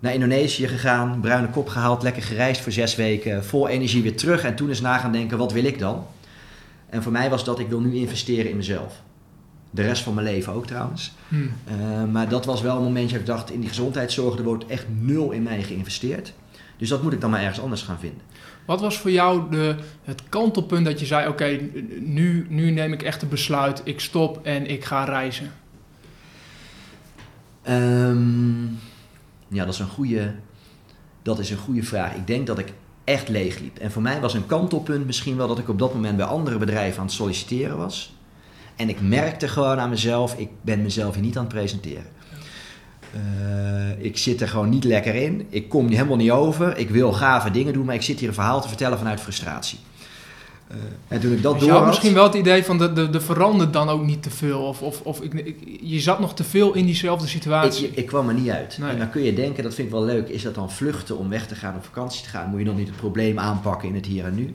naar 0.00 0.14
Indonesië 0.14 0.68
gegaan, 0.68 1.20
bruine 1.20 1.50
kop 1.50 1.68
gehaald, 1.68 2.02
lekker 2.02 2.22
gereisd 2.22 2.60
voor 2.60 2.72
zes 2.72 2.96
weken, 2.96 3.44
vol 3.44 3.68
energie 3.68 4.02
weer 4.02 4.16
terug 4.16 4.44
en 4.44 4.54
toen 4.54 4.68
eens 4.68 4.80
na 4.80 4.98
gaan 4.98 5.12
denken, 5.12 5.38
wat 5.38 5.52
wil 5.52 5.64
ik 5.64 5.78
dan? 5.78 6.06
En 6.88 7.02
voor 7.02 7.12
mij 7.12 7.30
was 7.30 7.44
dat, 7.44 7.58
ik 7.58 7.68
wil 7.68 7.80
nu 7.80 7.94
investeren 7.94 8.50
in 8.50 8.56
mezelf. 8.56 9.02
De 9.74 9.82
rest 9.82 10.02
van 10.02 10.14
mijn 10.14 10.26
leven 10.26 10.52
ook 10.52 10.66
trouwens. 10.66 11.12
Hmm. 11.28 11.50
Uh, 11.80 12.04
maar 12.12 12.28
dat 12.28 12.44
was 12.44 12.60
wel 12.60 12.76
een 12.76 12.82
momentje 12.82 13.12
dat 13.12 13.20
ik 13.20 13.26
dacht, 13.26 13.50
in 13.50 13.60
die 13.60 13.68
gezondheidszorg, 13.68 14.38
er 14.38 14.44
wordt 14.44 14.66
echt 14.66 14.86
nul 15.00 15.30
in 15.30 15.42
mij 15.42 15.62
geïnvesteerd. 15.62 16.32
Dus 16.76 16.88
dat 16.88 17.02
moet 17.02 17.12
ik 17.12 17.20
dan 17.20 17.30
maar 17.30 17.40
ergens 17.40 17.60
anders 17.60 17.82
gaan 17.82 17.98
vinden. 17.98 18.20
Wat 18.66 18.80
was 18.80 18.98
voor 18.98 19.10
jou 19.10 19.50
de, 19.50 19.76
het 20.02 20.22
kantelpunt 20.28 20.84
dat 20.84 21.00
je 21.00 21.06
zei, 21.06 21.28
oké, 21.28 21.60
nu, 22.00 22.46
nu 22.48 22.70
neem 22.70 22.92
ik 22.92 23.02
echt 23.02 23.22
een 23.22 23.28
besluit, 23.28 23.80
ik 23.84 24.00
stop 24.00 24.46
en 24.46 24.66
ik 24.66 24.84
ga 24.84 25.04
reizen? 25.04 25.52
Um, 27.68 28.78
ja, 29.48 29.64
dat 29.64 29.74
is, 29.74 29.80
een 29.80 29.88
goede, 29.88 30.34
dat 31.22 31.38
is 31.38 31.50
een 31.50 31.56
goede 31.56 31.82
vraag. 31.82 32.14
Ik 32.14 32.26
denk 32.26 32.46
dat 32.46 32.58
ik 32.58 32.72
echt 33.04 33.28
leeg 33.28 33.58
liep. 33.58 33.78
En 33.78 33.92
voor 33.92 34.02
mij 34.02 34.20
was 34.20 34.34
een 34.34 34.46
kantelpunt 34.46 35.06
misschien 35.06 35.36
wel 35.36 35.48
dat 35.48 35.58
ik 35.58 35.68
op 35.68 35.78
dat 35.78 35.94
moment 35.94 36.16
bij 36.16 36.26
andere 36.26 36.58
bedrijven 36.58 36.98
aan 36.98 37.06
het 37.06 37.14
solliciteren 37.14 37.76
was. 37.76 38.14
En 38.76 38.88
ik 38.88 39.00
merkte 39.00 39.48
gewoon 39.48 39.78
aan 39.78 39.90
mezelf, 39.90 40.34
ik 40.38 40.48
ben 40.60 40.82
mezelf 40.82 41.14
hier 41.14 41.22
niet 41.22 41.36
aan 41.36 41.44
het 41.44 41.52
presenteren. 41.52 42.06
Uh, 43.16 44.04
ik 44.04 44.18
zit 44.18 44.40
er 44.40 44.48
gewoon 44.48 44.68
niet 44.68 44.84
lekker 44.84 45.14
in. 45.14 45.46
Ik 45.48 45.68
kom 45.68 45.88
helemaal 45.88 46.16
niet 46.16 46.30
over. 46.30 46.76
Ik 46.76 46.90
wil 46.90 47.12
gave 47.12 47.50
dingen 47.50 47.72
doen, 47.72 47.84
maar 47.84 47.94
ik 47.94 48.02
zit 48.02 48.18
hier 48.18 48.28
een 48.28 48.34
verhaal 48.34 48.60
te 48.60 48.68
vertellen 48.68 48.98
vanuit 48.98 49.20
frustratie. 49.20 49.78
Uh, 50.70 50.76
en 51.08 51.20
toen 51.20 51.32
ik 51.32 51.42
dat 51.42 51.60
door 51.60 51.70
had... 51.70 51.86
misschien 51.86 52.14
wel 52.14 52.24
het 52.24 52.34
idee 52.34 52.64
van 52.64 52.78
de, 52.78 52.92
de, 52.92 53.10
de 53.10 53.20
verandert 53.20 53.72
dan 53.72 53.88
ook 53.88 54.04
niet 54.04 54.22
te 54.22 54.30
veel. 54.30 54.60
Of, 54.60 54.82
of, 54.82 55.00
of 55.00 55.20
ik, 55.20 55.54
je 55.80 56.00
zat 56.00 56.20
nog 56.20 56.34
te 56.34 56.44
veel 56.44 56.74
in 56.74 56.84
diezelfde 56.86 57.26
situatie. 57.26 57.86
Ik, 57.86 57.96
ik 57.96 58.06
kwam 58.06 58.28
er 58.28 58.34
niet 58.34 58.50
uit. 58.50 58.78
En 58.80 58.98
dan 58.98 59.10
kun 59.10 59.22
je 59.22 59.34
denken, 59.34 59.62
dat 59.62 59.74
vind 59.74 59.86
ik 59.86 59.94
wel 59.94 60.04
leuk. 60.04 60.28
Is 60.28 60.42
dat 60.42 60.54
dan 60.54 60.70
vluchten 60.70 61.18
om 61.18 61.28
weg 61.28 61.46
te 61.46 61.54
gaan 61.54 61.76
op 61.76 61.84
vakantie 61.84 62.22
te 62.22 62.28
gaan? 62.28 62.50
Moet 62.50 62.58
je 62.58 62.64
dan 62.64 62.76
niet 62.76 62.86
het 62.86 62.96
probleem 62.96 63.38
aanpakken 63.38 63.88
in 63.88 63.94
het 63.94 64.06
hier 64.06 64.24
en 64.24 64.34
nu? 64.34 64.54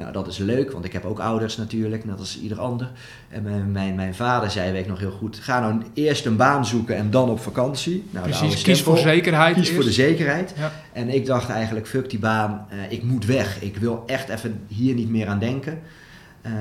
Nou, 0.00 0.12
dat 0.12 0.26
is 0.26 0.38
leuk, 0.38 0.72
want 0.72 0.84
ik 0.84 0.92
heb 0.92 1.04
ook 1.04 1.18
ouders 1.18 1.56
natuurlijk, 1.56 2.04
net 2.04 2.18
als 2.18 2.40
ieder 2.40 2.60
ander. 2.60 2.90
En 3.28 3.42
mijn, 3.42 3.72
mijn, 3.72 3.94
mijn 3.94 4.14
vader 4.14 4.50
zei, 4.50 4.72
weet 4.72 4.82
ik 4.82 4.88
nog 4.88 4.98
heel 4.98 5.10
goed, 5.10 5.38
ga 5.38 5.60
nou 5.60 5.82
eerst 5.94 6.26
een 6.26 6.36
baan 6.36 6.66
zoeken 6.66 6.96
en 6.96 7.10
dan 7.10 7.30
op 7.30 7.40
vakantie. 7.40 8.04
Nou, 8.10 8.28
Precies, 8.28 8.62
kies 8.62 8.82
voor 8.82 8.98
zekerheid. 8.98 9.54
Kies 9.54 9.70
voor 9.70 9.84
de 9.84 9.92
zekerheid. 9.92 10.54
Ja. 10.56 10.72
En 10.92 11.08
ik 11.08 11.26
dacht 11.26 11.48
eigenlijk, 11.48 11.86
fuck 11.86 12.10
die 12.10 12.18
baan, 12.18 12.66
uh, 12.72 12.92
ik 12.92 13.02
moet 13.02 13.24
weg. 13.26 13.62
Ik 13.62 13.76
wil 13.76 14.02
echt 14.06 14.28
even 14.28 14.60
hier 14.68 14.94
niet 14.94 15.10
meer 15.10 15.26
aan 15.26 15.38
denken. 15.38 15.80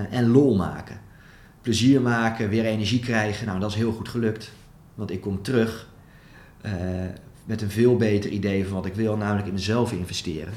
en 0.09 0.27
lol 0.27 0.55
maken. 0.55 0.99
Plezier 1.61 2.01
maken, 2.01 2.49
weer 2.49 2.65
energie 2.65 2.99
krijgen. 2.99 3.47
Nou, 3.47 3.59
dat 3.59 3.69
is 3.69 3.75
heel 3.75 3.91
goed 3.91 4.09
gelukt. 4.09 4.51
Want 4.95 5.11
ik 5.11 5.21
kom 5.21 5.41
terug 5.41 5.87
met 7.45 7.61
een 7.61 7.71
veel 7.71 7.95
beter 7.95 8.29
idee 8.29 8.65
van 8.65 8.73
wat 8.73 8.85
ik 8.85 8.93
wil, 8.93 9.17
namelijk 9.17 9.47
in 9.47 9.53
mezelf 9.53 9.91
investeren. 9.91 10.53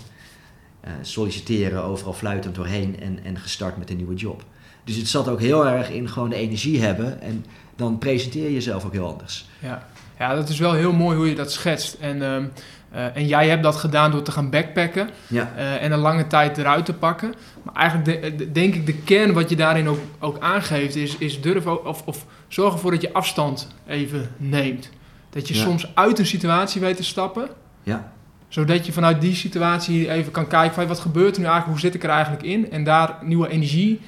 Solliciteren, 1.02 1.84
overal 1.84 2.12
fluitend 2.12 2.54
doorheen 2.54 3.00
en, 3.00 3.18
en 3.24 3.38
gestart 3.38 3.76
met 3.76 3.90
een 3.90 3.96
nieuwe 3.96 4.14
job. 4.14 4.44
Dus 4.84 4.96
het 4.96 5.08
zat 5.08 5.28
ook 5.28 5.40
heel 5.40 5.66
erg 5.66 5.90
in 5.90 6.08
gewoon 6.08 6.28
de 6.28 6.36
energie 6.36 6.82
hebben. 6.82 7.20
En 7.20 7.44
dan 7.76 7.98
presenteer 7.98 8.44
je 8.44 8.52
jezelf 8.52 8.84
ook 8.84 8.92
heel 8.92 9.06
anders. 9.06 9.48
Ja, 9.58 9.86
ja 10.18 10.34
dat 10.34 10.48
is 10.48 10.58
wel 10.58 10.72
heel 10.72 10.92
mooi 10.92 11.16
hoe 11.16 11.28
je 11.28 11.34
dat 11.34 11.52
schetst. 11.52 11.94
En, 11.94 12.22
ehm, 12.22 12.44
eh, 12.90 13.16
en 13.16 13.26
jij 13.26 13.48
hebt 13.48 13.62
dat 13.62 13.76
gedaan 13.76 14.10
door 14.10 14.22
te 14.22 14.32
gaan 14.32 14.50
backpacken. 14.50 15.08
Ja. 15.26 15.52
Uh, 15.56 15.82
en 15.82 15.92
een 15.92 15.98
lange 15.98 16.26
tijd 16.26 16.58
eruit 16.58 16.84
te 16.84 16.94
pakken. 16.94 17.34
Maar 17.62 17.74
eigenlijk 17.74 18.54
denk 18.54 18.74
ik 18.74 18.86
de 18.86 18.94
kern 18.94 19.32
wat 19.32 19.50
je 19.50 19.56
daarin 19.56 19.88
ook, 19.88 19.98
ook 20.18 20.38
aangeeft... 20.38 20.96
is, 20.96 21.16
is 21.16 21.40
durven 21.40 21.86
of, 21.86 22.02
of 22.06 22.26
zorg 22.48 22.72
ervoor 22.72 22.90
dat 22.90 23.02
je 23.02 23.12
afstand 23.12 23.68
even 23.86 24.30
neemt. 24.36 24.90
Dat 25.30 25.48
je 25.48 25.54
soms 25.54 25.94
uit 25.94 26.18
een 26.18 26.26
situatie 26.26 26.80
weet 26.80 26.96
te 26.96 27.04
stappen. 27.04 27.48
Ja 27.82 28.11
zodat 28.52 28.86
je 28.86 28.92
vanuit 28.92 29.20
die 29.20 29.34
situatie 29.34 30.10
even 30.10 30.32
kan 30.32 30.46
kijken 30.46 30.74
van 30.74 30.86
wat 30.86 31.00
gebeurt 31.00 31.34
er 31.34 31.40
nu 31.40 31.46
eigenlijk, 31.46 31.80
hoe 31.80 31.90
zit 31.90 31.94
ik 31.94 32.02
er 32.02 32.10
eigenlijk 32.10 32.42
in? 32.42 32.70
En 32.70 32.84
daar 32.84 33.16
nieuwe 33.22 33.48
energie 33.48 34.00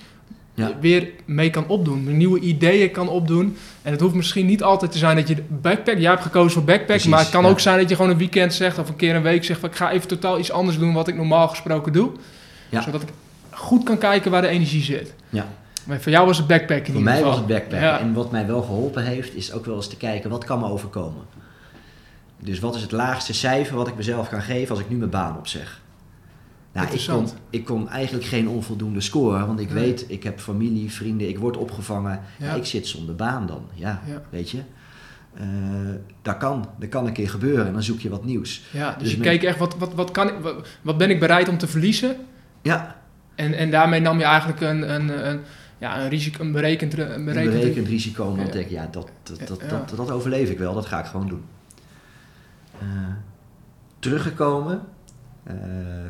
ja. 0.54 0.70
weer 0.80 1.08
mee 1.24 1.50
kan 1.50 1.66
opdoen. 1.66 2.16
Nieuwe 2.16 2.40
ideeën 2.40 2.90
kan 2.90 3.08
opdoen. 3.08 3.56
En 3.82 3.92
het 3.92 4.00
hoeft 4.00 4.14
misschien 4.14 4.46
niet 4.46 4.62
altijd 4.62 4.92
te 4.92 4.98
zijn 4.98 5.16
dat 5.16 5.28
je 5.28 5.36
backpack... 5.48 5.98
Jij 5.98 6.10
hebt 6.10 6.22
gekozen 6.22 6.50
voor 6.50 6.64
backpack, 6.64 7.04
maar 7.04 7.18
het 7.18 7.30
kan 7.30 7.46
ook 7.46 7.60
zijn 7.60 7.78
dat 7.78 7.88
je 7.88 7.96
gewoon 7.96 8.10
een 8.10 8.18
weekend 8.18 8.54
zegt... 8.54 8.78
of 8.78 8.88
een 8.88 8.96
keer 8.96 9.14
een 9.14 9.22
week 9.22 9.44
zegt 9.44 9.60
van 9.60 9.68
ik 9.68 9.76
ga 9.76 9.90
even 9.90 10.08
totaal 10.08 10.38
iets 10.38 10.52
anders 10.52 10.78
doen... 10.78 10.92
wat 10.92 11.08
ik 11.08 11.16
normaal 11.16 11.48
gesproken 11.48 11.92
doe. 11.92 12.10
Ja. 12.68 12.82
Zodat 12.82 13.02
ik 13.02 13.08
goed 13.50 13.84
kan 13.84 13.98
kijken 13.98 14.30
waar 14.30 14.42
de 14.42 14.48
energie 14.48 14.82
zit. 14.82 15.14
Ja. 15.28 15.46
Maar 15.84 16.00
voor 16.00 16.12
jou 16.12 16.26
was 16.26 16.38
het 16.38 16.46
backpacken 16.46 16.92
Voor 16.92 17.02
mij 17.02 17.22
was 17.22 17.36
het 17.36 17.46
backpacken. 17.46 17.98
En 17.98 18.12
wat 18.12 18.30
mij 18.30 18.46
wel 18.46 18.62
geholpen 18.62 19.04
heeft, 19.04 19.34
is 19.34 19.52
ook 19.52 19.64
wel 19.64 19.76
eens 19.76 19.88
te 19.88 19.96
kijken... 19.96 20.30
wat 20.30 20.44
kan 20.44 20.58
me 20.58 20.68
overkomen? 20.68 21.22
Dus 22.38 22.58
wat 22.58 22.74
is 22.74 22.82
het 22.82 22.92
laagste 22.92 23.34
cijfer 23.34 23.76
wat 23.76 23.88
ik 23.88 23.96
mezelf 23.96 24.28
kan 24.28 24.42
geven 24.42 24.70
als 24.70 24.80
ik 24.80 24.90
nu 24.90 24.96
mijn 24.96 25.10
baan 25.10 25.36
opzeg? 25.36 25.82
Nou, 26.72 26.88
ik 26.92 27.06
kon, 27.06 27.28
ik 27.50 27.64
kon 27.64 27.88
eigenlijk 27.88 28.26
geen 28.26 28.48
onvoldoende 28.48 29.00
scoren, 29.00 29.46
want 29.46 29.60
ik 29.60 29.70
weet, 29.70 30.04
ik 30.08 30.22
heb 30.22 30.40
familie, 30.40 30.92
vrienden, 30.92 31.28
ik 31.28 31.38
word 31.38 31.56
opgevangen. 31.56 32.20
Ja. 32.38 32.54
ik 32.54 32.64
zit 32.64 32.86
zonder 32.86 33.14
baan 33.14 33.46
dan, 33.46 33.66
ja, 33.74 34.02
weet 34.30 34.50
je. 34.50 34.58
Uh, 35.40 35.44
dat 36.22 36.36
kan, 36.36 36.68
dat 36.78 36.88
kan 36.88 37.06
een 37.06 37.12
keer 37.12 37.28
gebeuren 37.28 37.66
en 37.66 37.72
dan 37.72 37.82
zoek 37.82 38.00
je 38.00 38.08
wat 38.08 38.24
nieuws. 38.24 38.62
Ja, 38.70 38.92
dus, 38.92 39.02
dus 39.02 39.12
je 39.12 39.20
keek 39.20 39.42
echt, 39.42 39.58
wat, 39.58 39.76
wat, 39.78 39.94
wat, 39.94 40.10
kan 40.10 40.28
ik, 40.28 40.34
wat, 40.82 40.98
ben 40.98 41.10
ik 41.10 41.20
bereid 41.20 41.48
om 41.48 41.58
te 41.58 41.66
verliezen? 41.66 42.16
Ja. 42.62 42.96
En, 43.34 43.54
en 43.54 43.70
daarmee 43.70 44.00
nam 44.00 44.18
je 44.18 44.24
eigenlijk 44.24 44.60
een, 44.60 44.94
een, 44.94 45.28
een 45.28 45.40
ja, 45.78 46.00
een, 46.00 46.08
risico, 46.08 46.40
een 46.40 46.52
berekend, 46.52 46.98
een 46.98 47.24
berekend, 47.24 47.54
een 47.54 47.60
berekend 47.60 47.88
risico. 47.88 48.36
Ja. 48.36 48.52
ik, 48.52 48.70
ja, 48.70 48.88
dat, 48.90 49.08
dat, 49.22 49.48
dat, 49.68 49.96
dat, 49.96 50.10
overleef 50.10 50.50
ik 50.50 50.58
wel, 50.58 50.74
dat 50.74 50.86
ga 50.86 50.98
ik 50.98 51.06
gewoon 51.06 51.28
doen. 51.28 51.42
Uh, 52.82 52.88
teruggekomen, 53.98 54.82
uh, 55.46 55.54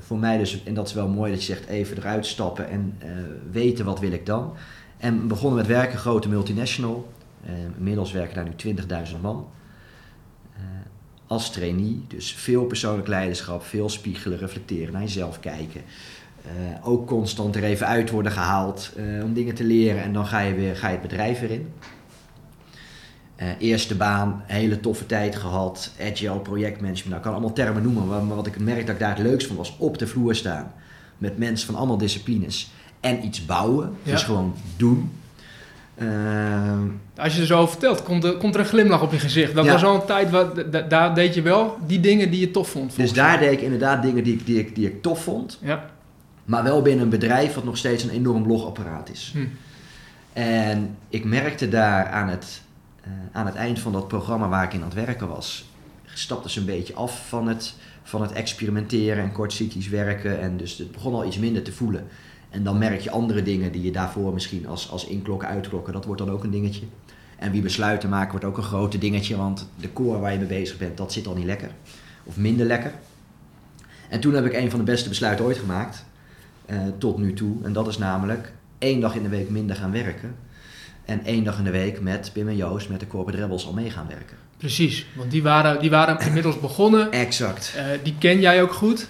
voor 0.00 0.18
mij 0.18 0.38
dus, 0.38 0.64
en 0.64 0.74
dat 0.74 0.86
is 0.86 0.92
wel 0.92 1.08
mooi 1.08 1.30
dat 1.32 1.44
je 1.44 1.54
zegt 1.54 1.68
even 1.68 1.96
eruit 1.96 2.26
stappen 2.26 2.68
en 2.68 2.98
uh, 3.04 3.10
weten 3.50 3.84
wat 3.84 4.00
wil 4.00 4.12
ik 4.12 4.26
dan. 4.26 4.52
En 4.96 5.28
begonnen 5.28 5.58
met 5.58 5.66
werken, 5.66 5.98
grote 5.98 6.28
multinational. 6.28 7.12
Inmiddels 7.76 8.12
werken 8.12 8.34
daar 8.34 8.44
nu 8.44 8.74
20.000 9.14 9.20
man. 9.20 9.48
als 11.26 11.50
trainee, 11.50 12.04
dus 12.08 12.34
veel 12.34 12.64
persoonlijk 12.64 13.08
leiderschap, 13.08 13.62
veel 13.62 13.88
spiegelen, 13.88 14.38
reflecteren, 14.38 14.92
naar 14.92 15.02
jezelf 15.02 15.40
kijken. 15.40 15.82
ook 16.82 17.06
constant 17.06 17.56
er 17.56 17.64
even 17.64 17.86
uit 17.86 18.10
worden 18.10 18.32
gehaald 18.32 18.92
om 19.22 19.34
dingen 19.34 19.54
te 19.54 19.64
leren 19.64 20.02
en 20.02 20.12
dan 20.12 20.26
ga 20.26 20.40
je, 20.40 20.54
weer, 20.54 20.76
ga 20.76 20.86
je 20.86 20.92
het 20.92 21.08
bedrijf 21.08 21.40
weer 21.40 21.50
in. 21.50 21.72
Uh, 23.42 23.48
eerste 23.58 23.94
baan, 23.94 24.42
hele 24.46 24.80
toffe 24.80 25.06
tijd 25.06 25.36
gehad. 25.36 25.90
Agile 26.00 26.38
projectmanagement, 26.38 27.04
nou, 27.04 27.16
ik 27.16 27.22
kan 27.22 27.32
allemaal 27.32 27.52
termen 27.52 27.82
noemen. 27.82 28.06
Maar 28.06 28.36
wat 28.36 28.46
ik 28.46 28.58
merk 28.58 28.86
dat 28.86 28.94
ik 28.94 29.00
daar 29.00 29.16
het 29.16 29.26
leukst 29.26 29.46
van 29.46 29.56
was, 29.56 29.76
op 29.78 29.98
de 29.98 30.06
vloer 30.06 30.34
staan. 30.34 30.72
Met 31.18 31.38
mensen 31.38 31.66
van 31.66 31.74
allemaal 31.74 31.98
disciplines. 31.98 32.70
En 33.00 33.24
iets 33.24 33.44
bouwen, 33.44 33.96
dus 34.02 34.22
gewoon 34.22 34.54
doen. 34.76 35.12
Uh, 35.98 36.08
Als 37.16 37.34
je 37.34 37.40
er 37.40 37.46
zo 37.46 37.58
over 37.58 37.70
vertelt, 37.70 38.02
komt 38.02 38.24
er, 38.24 38.36
komt 38.36 38.54
er 38.54 38.60
een 38.60 38.66
glimlach 38.66 39.02
op 39.02 39.12
je 39.12 39.18
gezicht. 39.18 39.54
Dat 39.54 39.66
was 39.66 39.84
al 39.84 39.94
een 39.94 40.06
tijd, 40.06 40.30
waar, 40.30 40.88
daar 40.88 41.14
deed 41.14 41.34
je 41.34 41.42
wel 41.42 41.76
die 41.86 42.00
dingen 42.00 42.30
die 42.30 42.40
je 42.40 42.50
tof 42.50 42.68
vond. 42.68 42.96
Dus 42.96 43.12
daar 43.12 43.38
deed 43.38 43.52
ik 43.52 43.60
inderdaad 43.60 44.02
dingen 44.02 44.24
die 44.24 44.34
ik, 44.34 44.46
die 44.46 44.58
ik, 44.58 44.74
die 44.74 44.86
ik 44.86 45.02
tof 45.02 45.22
vond. 45.22 45.58
Ja. 45.62 45.90
Maar 46.44 46.62
wel 46.62 46.82
binnen 46.82 47.04
een 47.04 47.10
bedrijf 47.10 47.54
wat 47.54 47.64
nog 47.64 47.76
steeds 47.76 48.04
een 48.04 48.10
enorm 48.10 48.42
blogapparaat 48.42 49.10
is. 49.10 49.32
Hm. 49.34 49.44
En 50.32 50.96
ik 51.08 51.24
merkte 51.24 51.68
daar 51.68 52.06
aan 52.06 52.28
het 52.28 52.62
aan 53.32 53.46
het 53.46 53.54
eind 53.54 53.78
van 53.78 53.92
dat 53.92 54.08
programma 54.08 54.48
waar 54.48 54.64
ik 54.64 54.72
in 54.72 54.80
aan 54.80 54.84
het 54.84 55.06
werken 55.06 55.28
was, 55.28 55.64
stapte 56.04 56.50
ze 56.50 56.60
een 56.60 56.66
beetje 56.66 56.94
af 56.94 57.28
van 57.28 57.48
het, 57.48 57.74
van 58.02 58.22
het 58.22 58.32
experimenteren 58.32 59.24
en 59.24 59.32
kortcyclisch 59.32 59.88
werken. 59.88 60.40
En 60.40 60.56
dus 60.56 60.78
het 60.78 60.92
begon 60.92 61.14
al 61.14 61.24
iets 61.24 61.38
minder 61.38 61.62
te 61.62 61.72
voelen. 61.72 62.06
En 62.50 62.64
dan 62.64 62.78
merk 62.78 63.00
je 63.00 63.10
andere 63.10 63.42
dingen 63.42 63.72
die 63.72 63.82
je 63.82 63.92
daarvoor 63.92 64.32
misschien 64.32 64.66
als, 64.66 64.90
als 64.90 65.06
inklokken, 65.06 65.48
uitklokken, 65.48 65.92
dat 65.92 66.04
wordt 66.04 66.20
dan 66.20 66.30
ook 66.30 66.44
een 66.44 66.50
dingetje. 66.50 66.84
En 67.38 67.50
wie 67.50 67.62
besluiten 67.62 68.08
maken 68.08 68.30
wordt 68.30 68.44
ook 68.44 68.56
een 68.56 68.62
grote 68.62 68.98
dingetje, 68.98 69.36
want 69.36 69.68
de 69.76 69.92
core 69.92 70.18
waar 70.18 70.32
je 70.32 70.38
mee 70.38 70.46
bezig 70.46 70.78
bent, 70.78 70.96
dat 70.96 71.12
zit 71.12 71.26
al 71.26 71.34
niet 71.34 71.44
lekker. 71.44 71.70
Of 72.24 72.36
minder 72.36 72.66
lekker. 72.66 72.92
En 74.08 74.20
toen 74.20 74.34
heb 74.34 74.44
ik 74.44 74.52
een 74.52 74.70
van 74.70 74.78
de 74.78 74.84
beste 74.84 75.08
besluiten 75.08 75.44
ooit 75.44 75.58
gemaakt, 75.58 76.04
uh, 76.70 76.78
tot 76.98 77.18
nu 77.18 77.32
toe. 77.32 77.56
En 77.62 77.72
dat 77.72 77.88
is 77.88 77.98
namelijk 77.98 78.52
één 78.78 79.00
dag 79.00 79.14
in 79.14 79.22
de 79.22 79.28
week 79.28 79.50
minder 79.50 79.76
gaan 79.76 79.92
werken. 79.92 80.34
En 81.04 81.24
één 81.24 81.44
dag 81.44 81.58
in 81.58 81.64
de 81.64 81.70
week 81.70 82.00
met 82.00 82.30
Pim 82.32 82.48
en 82.48 82.56
Joost, 82.56 82.88
met 82.88 83.00
de 83.00 83.06
Corporate 83.06 83.42
Rebels, 83.42 83.66
al 83.66 83.72
mee 83.72 83.90
gaan 83.90 84.06
werken. 84.08 84.36
Precies, 84.56 85.06
want 85.14 85.30
die 85.30 85.42
waren, 85.42 85.80
die 85.80 85.90
waren 85.90 86.18
inmiddels 86.26 86.60
begonnen. 86.60 87.12
Exact. 87.12 87.74
Uh, 87.76 87.82
die 88.02 88.14
ken 88.18 88.40
jij 88.40 88.62
ook 88.62 88.72
goed. 88.72 89.06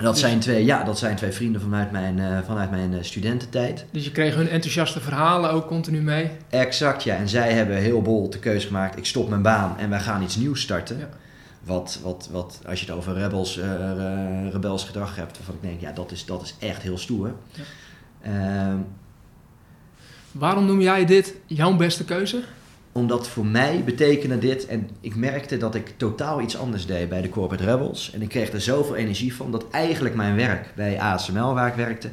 Dat, 0.00 0.12
dus- 0.12 0.22
zijn 0.22 0.38
twee, 0.38 0.64
ja, 0.64 0.84
dat 0.84 0.98
zijn 0.98 1.16
twee 1.16 1.32
vrienden 1.32 1.60
vanuit 1.60 1.90
mijn, 1.90 2.18
uh, 2.18 2.38
vanuit 2.46 2.70
mijn 2.70 2.92
uh, 2.92 3.02
studententijd. 3.02 3.84
Dus 3.90 4.04
je 4.04 4.10
kreeg 4.10 4.34
hun 4.34 4.48
enthousiaste 4.48 5.00
verhalen 5.00 5.50
ook 5.50 5.66
continu 5.66 6.00
mee? 6.00 6.30
Exact, 6.50 7.02
ja. 7.02 7.16
En 7.16 7.28
zij 7.28 7.52
hebben 7.52 7.76
heel 7.76 8.02
bol 8.02 8.30
de 8.30 8.38
keuze 8.38 8.66
gemaakt. 8.66 8.98
Ik 8.98 9.06
stop 9.06 9.28
mijn 9.28 9.42
baan 9.42 9.78
en 9.78 9.90
wij 9.90 10.00
gaan 10.00 10.22
iets 10.22 10.36
nieuws 10.36 10.60
starten. 10.60 10.98
Ja. 10.98 11.08
Wat, 11.62 11.98
wat, 12.02 12.28
wat, 12.32 12.60
als 12.66 12.80
je 12.80 12.86
het 12.86 12.94
over 12.94 13.14
rebels, 13.14 13.60
rebels 14.52 14.84
gedrag 14.84 15.16
hebt, 15.16 15.36
waarvan 15.36 15.54
ik 15.54 15.62
denk, 15.62 15.80
ja, 15.80 15.92
dat 15.92 16.12
is, 16.12 16.24
dat 16.24 16.42
is 16.42 16.54
echt 16.58 16.82
heel 16.82 16.98
stoer. 16.98 17.34
Ja. 17.52 18.78
Waarom 20.32 20.66
noem 20.66 20.80
jij 20.80 21.04
dit 21.04 21.34
jouw 21.46 21.76
beste 21.76 22.04
keuze? 22.04 22.42
Omdat 22.92 23.28
voor 23.28 23.46
mij 23.46 23.82
betekende 23.84 24.38
dit, 24.38 24.66
en 24.66 24.88
ik 25.00 25.16
merkte 25.16 25.56
dat 25.56 25.74
ik 25.74 25.94
totaal 25.96 26.40
iets 26.40 26.56
anders 26.56 26.86
deed 26.86 27.08
bij 27.08 27.22
de 27.22 27.28
Corporate 27.28 27.64
Rebels. 27.64 28.10
En 28.12 28.22
ik 28.22 28.28
kreeg 28.28 28.52
er 28.52 28.60
zoveel 28.60 28.96
energie 28.96 29.34
van 29.34 29.50
dat 29.50 29.64
eigenlijk 29.70 30.14
mijn 30.14 30.36
werk 30.36 30.72
bij 30.74 31.00
ASML, 31.00 31.54
waar 31.54 31.68
ik 31.68 31.74
werkte, 31.74 32.08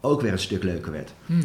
ook 0.00 0.20
weer 0.20 0.32
een 0.32 0.38
stuk 0.38 0.62
leuker 0.62 0.92
werd. 0.92 1.12
Hmm. 1.26 1.40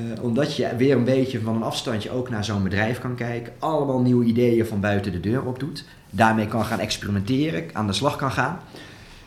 Uh, 0.00 0.22
omdat 0.22 0.56
je 0.56 0.76
weer 0.76 0.96
een 0.96 1.04
beetje 1.04 1.40
van 1.40 1.56
een 1.56 1.62
afstandje 1.62 2.10
ook 2.10 2.30
naar 2.30 2.44
zo'n 2.44 2.62
bedrijf 2.62 3.00
kan 3.00 3.14
kijken. 3.14 3.52
Allemaal 3.58 4.00
nieuwe 4.00 4.24
ideeën 4.24 4.66
van 4.66 4.80
buiten 4.80 5.12
de 5.12 5.20
deur 5.20 5.42
op 5.42 5.58
doet. 5.58 5.84
Daarmee 6.10 6.46
kan 6.46 6.64
gaan 6.64 6.80
experimenteren, 6.80 7.64
aan 7.72 7.86
de 7.86 7.92
slag 7.92 8.16
kan 8.16 8.32
gaan. 8.32 8.60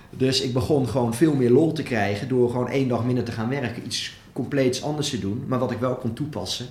Dus 0.10 0.42
ik 0.42 0.54
begon 0.54 0.88
gewoon 0.88 1.14
veel 1.14 1.36
meer 1.36 1.50
lol 1.50 1.74
te 1.74 1.84
krijgen 1.84 2.28
door 2.28 2.50
gewoon 2.50 2.70
één 2.70 2.88
dag 2.88 3.06
minder 3.06 3.24
te 3.24 3.32
gaan 3.32 3.50
werken. 3.50 3.86
Iets 3.86 4.17
compleet 4.38 4.82
anders 4.82 5.10
te 5.10 5.20
doen, 5.20 5.44
maar 5.48 5.60
wat 5.60 5.72
ik 5.72 5.80
wel 5.80 5.96
kon 5.96 6.14
toepassen 6.14 6.66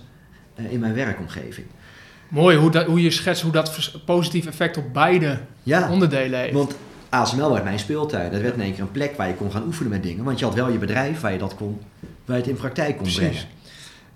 uh, 0.56 0.72
in 0.72 0.80
mijn 0.80 0.94
werkomgeving. 0.94 1.66
Mooi 2.28 2.56
hoe, 2.56 2.70
dat, 2.70 2.86
hoe 2.86 3.02
je 3.02 3.10
schetst 3.10 3.42
hoe 3.42 3.52
dat 3.52 3.92
positief 4.04 4.46
effect 4.46 4.76
op 4.76 4.84
beide 4.92 5.40
ja, 5.62 5.90
onderdelen 5.90 6.40
heeft. 6.40 6.52
Want 6.52 6.76
ASML 7.08 7.52
werd 7.52 7.64
mijn 7.64 7.78
speeltuin. 7.78 8.30
Dat 8.30 8.40
werd 8.40 8.54
in 8.54 8.60
één 8.60 8.72
keer 8.72 8.82
een 8.82 8.90
plek 8.90 9.16
waar 9.16 9.28
je 9.28 9.34
kon 9.34 9.50
gaan 9.50 9.66
oefenen 9.66 9.90
met 9.90 10.02
dingen. 10.02 10.24
Want 10.24 10.38
je 10.38 10.44
had 10.44 10.54
wel 10.54 10.70
je 10.70 10.78
bedrijf 10.78 11.20
waar 11.20 11.32
je 11.32 11.38
dat 11.38 11.54
kon, 11.54 11.80
waar 12.24 12.36
je 12.36 12.42
het 12.42 12.50
in 12.50 12.56
praktijk 12.56 12.96
kon 12.96 13.12
brengen. 13.12 13.44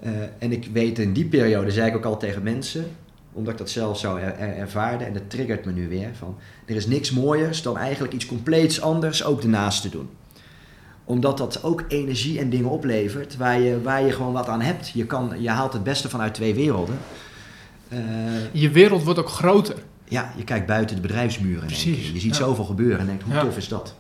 Uh, 0.03 0.11
en 0.39 0.53
ik 0.53 0.69
weet 0.73 0.99
in 0.99 1.13
die 1.13 1.25
periode, 1.25 1.71
zei 1.71 1.89
ik 1.89 1.97
ook 1.97 2.05
al 2.05 2.19
tegen 2.19 2.43
mensen, 2.43 2.85
omdat 3.33 3.53
ik 3.53 3.59
dat 3.59 3.71
zelf 3.71 3.99
zo 3.99 4.17
er, 4.17 4.39
ervaarde, 4.39 5.05
en 5.05 5.13
dat 5.13 5.31
triggert 5.31 5.65
me 5.65 5.73
nu 5.73 5.89
weer, 5.89 6.09
van 6.19 6.37
er 6.67 6.77
is 6.77 6.87
niks 6.87 7.11
mooiers 7.11 7.63
dan 7.63 7.79
eigenlijk 7.79 8.13
iets 8.13 8.27
compleets 8.27 8.81
anders 8.81 9.25
ook 9.25 9.43
ernaast 9.43 9.83
te 9.83 9.89
doen 9.89 10.09
omdat 11.11 11.39
dat 11.39 11.63
ook 11.63 11.85
energie 11.89 12.39
en 12.39 12.51
dingen 12.51 12.71
oplevert 12.71 13.37
waar 13.37 13.61
je, 13.61 13.83
waar 13.83 14.03
je 14.03 14.13
gewoon 14.13 14.33
wat 14.33 14.49
aan 14.49 14.61
hebt. 14.61 14.89
Je, 14.89 15.07
kan, 15.07 15.33
je 15.39 15.49
haalt 15.49 15.73
het 15.73 15.83
beste 15.83 16.09
vanuit 16.09 16.35
twee 16.35 16.55
werelden. 16.55 16.99
Uh, 17.89 17.99
je 18.53 18.71
wereld 18.71 19.03
wordt 19.03 19.19
ook 19.19 19.29
groter. 19.29 19.77
Ja, 20.05 20.33
je 20.37 20.45
kijkt 20.45 20.67
buiten 20.67 20.97
de 20.97 21.03
bedrijfsmuren. 21.03 21.67
Precies. 21.67 22.11
Je 22.11 22.21
ziet 22.21 22.37
zoveel 22.37 22.65
gebeuren 22.65 22.99
en 22.99 23.07
denkt, 23.07 23.23
hoe 23.23 23.41
tof 23.41 23.57
is 23.57 23.69
dat? 23.69 23.95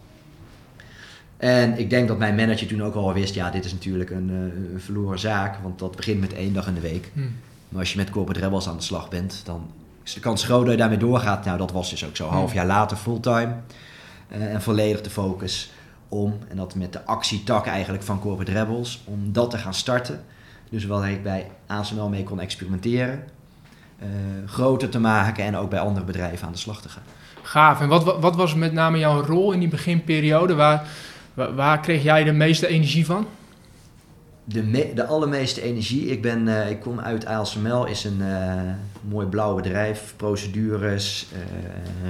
En 1.37 1.79
ik 1.79 1.91
denk 1.91 2.09
dat 2.09 2.19
mijn 2.19 2.35
manager 2.35 2.67
toen 2.67 2.83
ook 2.83 2.95
al 2.95 3.13
wist, 3.13 3.35
ja, 3.35 3.51
dit 3.51 3.65
is 3.65 3.73
natuurlijk 3.73 4.11
een, 4.11 4.31
uh, 4.31 4.73
een 4.75 4.81
verloren 4.81 5.19
zaak, 5.19 5.57
want 5.63 5.79
dat 5.79 5.97
begint 5.97 6.21
met 6.21 6.35
één 6.35 6.53
dag 6.53 6.67
in 6.67 6.75
de 6.75 6.81
week. 6.81 7.11
Hmm. 7.13 7.37
Maar 7.69 7.81
als 7.81 7.93
je 7.93 7.99
met 7.99 8.11
corporate 8.11 8.41
rebels 8.41 8.69
aan 8.69 8.77
de 8.77 8.83
slag 8.83 9.09
bent, 9.09 9.43
dan 9.45 9.71
is 10.05 10.15
de 10.15 10.21
kans 10.21 10.45
groot 10.45 10.63
dat 10.63 10.73
je 10.73 10.79
daarmee 10.79 10.99
doorgaat. 10.99 11.45
Nou, 11.45 11.59
dat 11.59 11.73
was 11.73 11.91
dus 11.91 12.05
ook 12.05 12.17
zo. 12.17 12.29
Half 12.29 12.51
hmm. 12.51 12.55
jaar 12.55 12.67
later 12.67 12.97
fulltime 12.97 13.55
uh, 14.37 14.55
en 14.55 14.63
volledig 14.63 15.01
de 15.01 15.11
focus 15.11 15.71
om, 16.11 16.39
en 16.49 16.57
dat 16.57 16.75
met 16.75 16.93
de 16.93 17.05
actietak 17.05 17.67
eigenlijk 17.67 18.03
van 18.03 18.21
Corporate 18.21 18.53
Rebels, 18.53 19.03
om 19.05 19.33
dat 19.33 19.51
te 19.51 19.59
gaan 19.59 19.75
starten. 19.75 20.25
Dus 20.71 20.85
waar 20.85 21.11
ik 21.11 21.23
bij 21.23 21.51
ASML 21.67 22.09
mee 22.09 22.23
kon 22.23 22.41
experimenteren, 22.41 23.25
uh, 24.03 24.07
groter 24.47 24.89
te 24.89 25.01
maken 25.01 25.45
en 25.45 25.57
ook 25.57 25.71
bij 25.71 25.81
andere 25.81 26.07
bedrijven 26.07 26.47
aan 26.47 26.53
de 26.53 26.59
slag 26.59 26.83
te 26.83 26.89
gaan. 26.89 27.03
Gaaf. 27.43 27.81
En 27.81 27.89
wat, 27.89 28.21
wat 28.21 28.37
was 28.37 28.55
met 28.55 28.73
name 28.73 28.99
jouw 28.99 29.23
rol 29.23 29.53
in 29.53 29.59
die 29.59 29.69
beginperiode? 29.69 30.55
Waar, 30.55 30.87
waar, 31.35 31.81
kreeg 31.81 32.03
jij 32.03 32.25
de 32.25 32.33
meeste 32.33 32.67
energie 32.67 33.07
van? 33.07 33.27
De, 34.45 34.93
de 34.95 35.07
allermeeste 35.07 35.63
energie. 35.63 36.07
Ik, 36.07 36.23
ben, 36.23 36.47
uh, 36.47 36.71
ik 36.71 36.81
kom 36.81 37.01
uit 37.01 37.27
ASML, 37.27 37.87
is 37.87 38.05
een 38.05 38.19
uh, 38.21 38.63
mooi 39.09 39.27
blauw 39.27 39.55
bedrijf. 39.55 40.15
Procedures, 40.17 41.27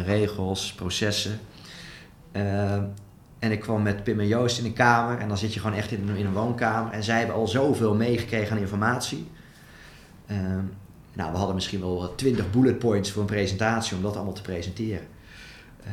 regels, 0.04 0.72
processen. 0.72 1.40
En 3.40 3.52
ik 3.52 3.60
kwam 3.60 3.82
met 3.82 4.04
Pim 4.04 4.20
en 4.20 4.26
Joost 4.26 4.58
in 4.58 4.64
de 4.64 4.72
kamer. 4.72 5.18
En 5.18 5.28
dan 5.28 5.38
zit 5.38 5.54
je 5.54 5.60
gewoon 5.60 5.76
echt 5.76 5.90
in, 5.90 6.08
in 6.16 6.26
een 6.26 6.32
woonkamer. 6.32 6.92
En 6.92 7.02
zij 7.02 7.18
hebben 7.18 7.36
al 7.36 7.48
zoveel 7.48 7.94
meegekregen 7.94 8.52
aan 8.52 8.62
informatie. 8.62 9.26
Ehm, 10.26 10.62
nou, 11.12 11.32
we 11.32 11.36
hadden 11.36 11.54
misschien 11.54 11.80
wel 11.80 12.14
20 12.14 12.50
bullet 12.50 12.78
points 12.78 13.10
voor 13.10 13.20
een 13.20 13.28
presentatie 13.28 13.96
om 13.96 14.02
dat 14.02 14.16
allemaal 14.16 14.34
te 14.34 14.42
presenteren. 14.42 15.06
Uh, 15.86 15.92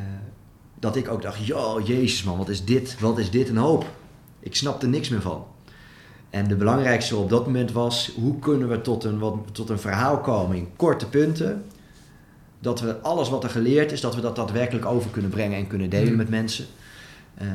dat 0.74 0.96
ik 0.96 1.08
ook 1.08 1.22
dacht, 1.22 1.46
joh, 1.46 1.86
jezus 1.86 2.22
man, 2.22 2.38
wat 2.38 2.48
is 2.48 2.64
dit? 2.64 3.00
Wat 3.00 3.18
is 3.18 3.30
dit 3.30 3.48
een 3.48 3.56
hoop? 3.56 3.86
Ik 4.40 4.56
snap 4.56 4.82
er 4.82 4.88
niks 4.88 5.08
meer 5.08 5.20
van. 5.20 5.46
En 6.30 6.48
de 6.48 6.56
belangrijkste 6.56 7.16
op 7.16 7.30
dat 7.30 7.46
moment 7.46 7.72
was, 7.72 8.12
hoe 8.16 8.38
kunnen 8.38 8.68
we 8.68 8.80
tot 8.80 9.04
een, 9.04 9.18
wat, 9.18 9.36
tot 9.52 9.68
een 9.68 9.78
verhaal 9.78 10.18
komen 10.18 10.56
in 10.56 10.68
korte 10.76 11.08
punten. 11.08 11.64
Dat 12.60 12.80
we 12.80 13.00
alles 13.00 13.28
wat 13.28 13.44
er 13.44 13.50
geleerd 13.50 13.92
is, 13.92 14.00
dat 14.00 14.14
we 14.14 14.20
dat 14.20 14.36
daadwerkelijk 14.36 14.86
over 14.86 15.10
kunnen 15.10 15.30
brengen 15.30 15.58
en 15.58 15.66
kunnen 15.66 15.90
delen 15.90 16.08
hmm. 16.08 16.16
met 16.16 16.28
mensen. 16.28 16.66
Eh, 17.38 17.46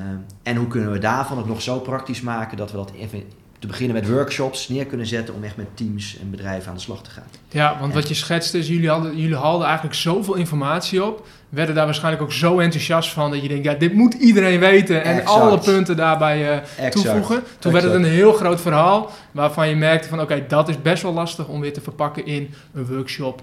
en 0.44 0.56
hoe 0.56 0.68
kunnen 0.68 0.92
we 0.92 0.98
daarvan 0.98 1.38
het 1.38 1.48
nog 1.48 1.62
zo 1.62 1.80
praktisch 1.80 2.22
maken 2.22 2.58
dat 2.58 2.72
we 2.72 2.78
dat 2.78 2.92
even 2.92 3.24
te 3.60 3.70
beginnen 3.70 3.96
met 3.96 4.10
workshops 4.10 4.70
neer 4.70 4.86
kunnen 4.86 5.08
zetten 5.08 5.34
om 5.36 5.44
echt 5.44 5.58
met 5.58 5.68
teams 5.74 6.18
en 6.22 6.32
bedrijven 6.32 6.70
aan 6.70 6.76
de 6.76 6.82
slag 6.82 7.04
te 7.04 7.10
gaan. 7.10 7.24
Ja, 7.50 7.78
want 7.80 7.94
wat 7.94 8.08
je 8.08 8.14
schetst 8.14 8.54
is, 8.54 8.68
jullie, 8.68 8.90
hadden, 8.90 9.18
jullie 9.18 9.36
haalden 9.36 9.66
eigenlijk 9.66 9.96
zoveel 9.96 10.34
informatie 10.34 11.04
op, 11.04 11.28
werden 11.50 11.76
daar 11.76 11.86
waarschijnlijk 11.86 12.24
ook 12.24 12.32
zo 12.32 12.60
enthousiast 12.60 13.10
van 13.10 13.32
dat 13.32 13.42
je 13.42 13.48
denkt, 13.48 13.64
ja, 13.64 13.74
dit 13.74 13.94
moet 13.94 14.14
iedereen 14.14 14.60
weten 14.60 15.04
en 15.04 15.26
alle 15.26 15.60
punten 15.60 15.96
daarbij 15.96 16.64
uh, 16.80 16.86
toevoegen. 16.88 17.44
Toen 17.60 17.72
werd 17.72 17.84
het 17.84 17.94
een 17.94 18.04
heel 18.04 18.34
groot 18.34 18.62
verhaal 18.62 19.12
waarvan 19.32 19.70
je 19.70 19.76
merkte 19.76 20.08
van, 20.08 20.22
oké, 20.22 20.46
dat 20.48 20.70
is 20.70 20.82
best 20.82 21.04
wel 21.04 21.14
lastig 21.14 21.48
om 21.48 21.62
weer 21.62 21.74
te 21.74 21.82
verpakken 21.82 22.26
in 22.26 22.54
een 22.74 22.86
workshop 22.86 23.42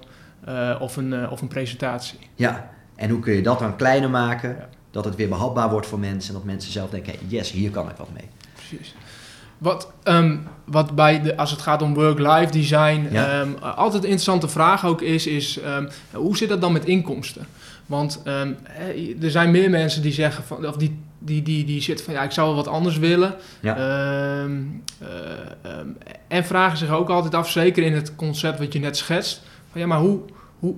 uh, 0.49 0.77
of, 0.81 0.97
een, 0.97 1.13
uh, 1.13 1.33
of 1.33 1.41
een 1.41 1.49
presentatie. 1.49 2.19
Ja, 2.35 2.71
en 2.97 3.11
hoe 3.11 3.21
kun 3.21 3.35
je 3.35 3.43
dat 3.43 3.59
dan 3.59 3.77
kleiner 3.77 4.11
maken? 4.11 4.49
Ja 4.59 4.69
dat 4.91 5.05
het 5.05 5.17
weer 5.17 5.29
behapbaar 5.29 5.71
wordt 5.71 5.87
voor 5.87 5.99
mensen 5.99 6.29
en 6.29 6.41
dat 6.41 6.45
mensen 6.45 6.73
zelf 6.73 6.91
denken, 6.91 7.15
yes, 7.27 7.51
hier 7.51 7.71
kan 7.71 7.89
ik 7.89 7.97
wat 7.97 8.13
mee. 8.13 8.29
Precies. 8.55 8.95
Wat, 9.59 9.93
um, 10.05 10.47
wat 10.65 10.95
bij 10.95 11.23
de, 11.23 11.37
als 11.37 11.51
het 11.51 11.61
gaat 11.61 11.83
om 11.83 11.95
work-life 11.95 12.53
design, 12.53 13.09
ja. 13.11 13.41
um, 13.41 13.57
altijd 13.59 14.03
een 14.03 14.09
interessante 14.09 14.49
vraag 14.49 14.87
ook 14.87 15.03
is, 15.03 15.27
is 15.27 15.59
um, 15.65 15.89
hoe 16.13 16.37
zit 16.37 16.49
dat 16.49 16.61
dan 16.61 16.73
met 16.73 16.85
inkomsten? 16.85 17.47
Want 17.87 18.23
er 19.21 19.31
zijn 19.31 19.51
meer 19.51 19.71
mensen 19.71 20.03
die 20.03 20.13
zeggen 20.13 20.45
van, 20.45 20.67
of 20.67 20.77
die, 20.77 21.01
die, 21.19 21.43
die, 21.43 21.65
die 21.65 21.81
zitten 21.81 22.05
van 22.05 22.15
ja, 22.15 22.23
ik 22.23 22.31
zou 22.31 22.47
wel 22.47 22.57
wat 22.57 22.69
anders 22.69 22.99
willen. 22.99 23.35
Ja. 23.61 23.79
Uh, 23.79 24.43
en 26.29 26.45
vragen 26.45 26.79
zich 26.79 26.91
ook 26.91 27.09
altijd 27.09 27.35
af, 27.35 27.51
zeker 27.51 27.83
in 27.83 27.93
het 27.93 28.17
concept 28.17 28.59
wat 28.59 28.73
je 28.73 28.79
net 28.79 28.97
schetst, 28.97 29.43
van 29.71 29.81
ja, 29.81 29.87
maar 29.87 29.99
hoe, 29.99 30.21
hoe, 30.59 30.75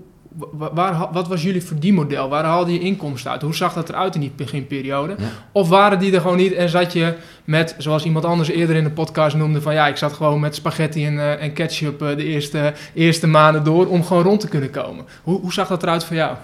waar, 0.51 1.09
wat 1.13 1.29
was 1.29 1.43
jullie 1.43 1.63
verdienmodel? 1.63 2.29
Waar 2.29 2.45
haalde 2.45 2.73
je 2.73 2.81
inkomsten 2.81 3.31
uit? 3.31 3.43
Hoe 3.43 3.55
zag 3.55 3.73
dat 3.73 3.89
eruit 3.89 4.15
in 4.15 4.21
die 4.21 4.33
beginperiode? 4.37 5.17
Of 5.53 5.69
waren 5.69 5.99
die 5.99 6.15
er 6.15 6.21
gewoon 6.21 6.37
niet 6.37 6.53
en 6.53 6.69
zat 6.69 6.93
je 6.93 7.15
met, 7.45 7.75
zoals 7.79 8.05
iemand 8.05 8.25
anders 8.25 8.49
eerder 8.49 8.77
in 8.77 8.85
de 8.85 8.91
podcast 8.91 9.37
noemde, 9.37 9.61
van 9.61 9.75
ja, 9.75 9.87
ik 9.87 9.97
zat 9.97 10.13
gewoon 10.13 10.41
met 10.41 10.55
spaghetti 10.55 11.07
en, 11.07 11.15
uh, 11.15 11.43
en 11.43 11.53
ketchup 11.53 12.03
uh, 12.03 12.17
de 12.17 12.25
eerste, 12.25 12.73
eerste 12.95 13.27
maanden 13.27 13.65
door 13.65 13.87
om 13.87 14.05
gewoon 14.05 14.23
rond 14.23 14.41
te 14.41 14.49
kunnen 14.49 14.71
komen. 14.71 15.05
Hoe, 15.23 15.41
hoe 15.41 15.53
zag 15.53 15.69
dat 15.69 15.83
eruit 15.83 16.05
voor 16.05 16.17
jou? 16.17 16.37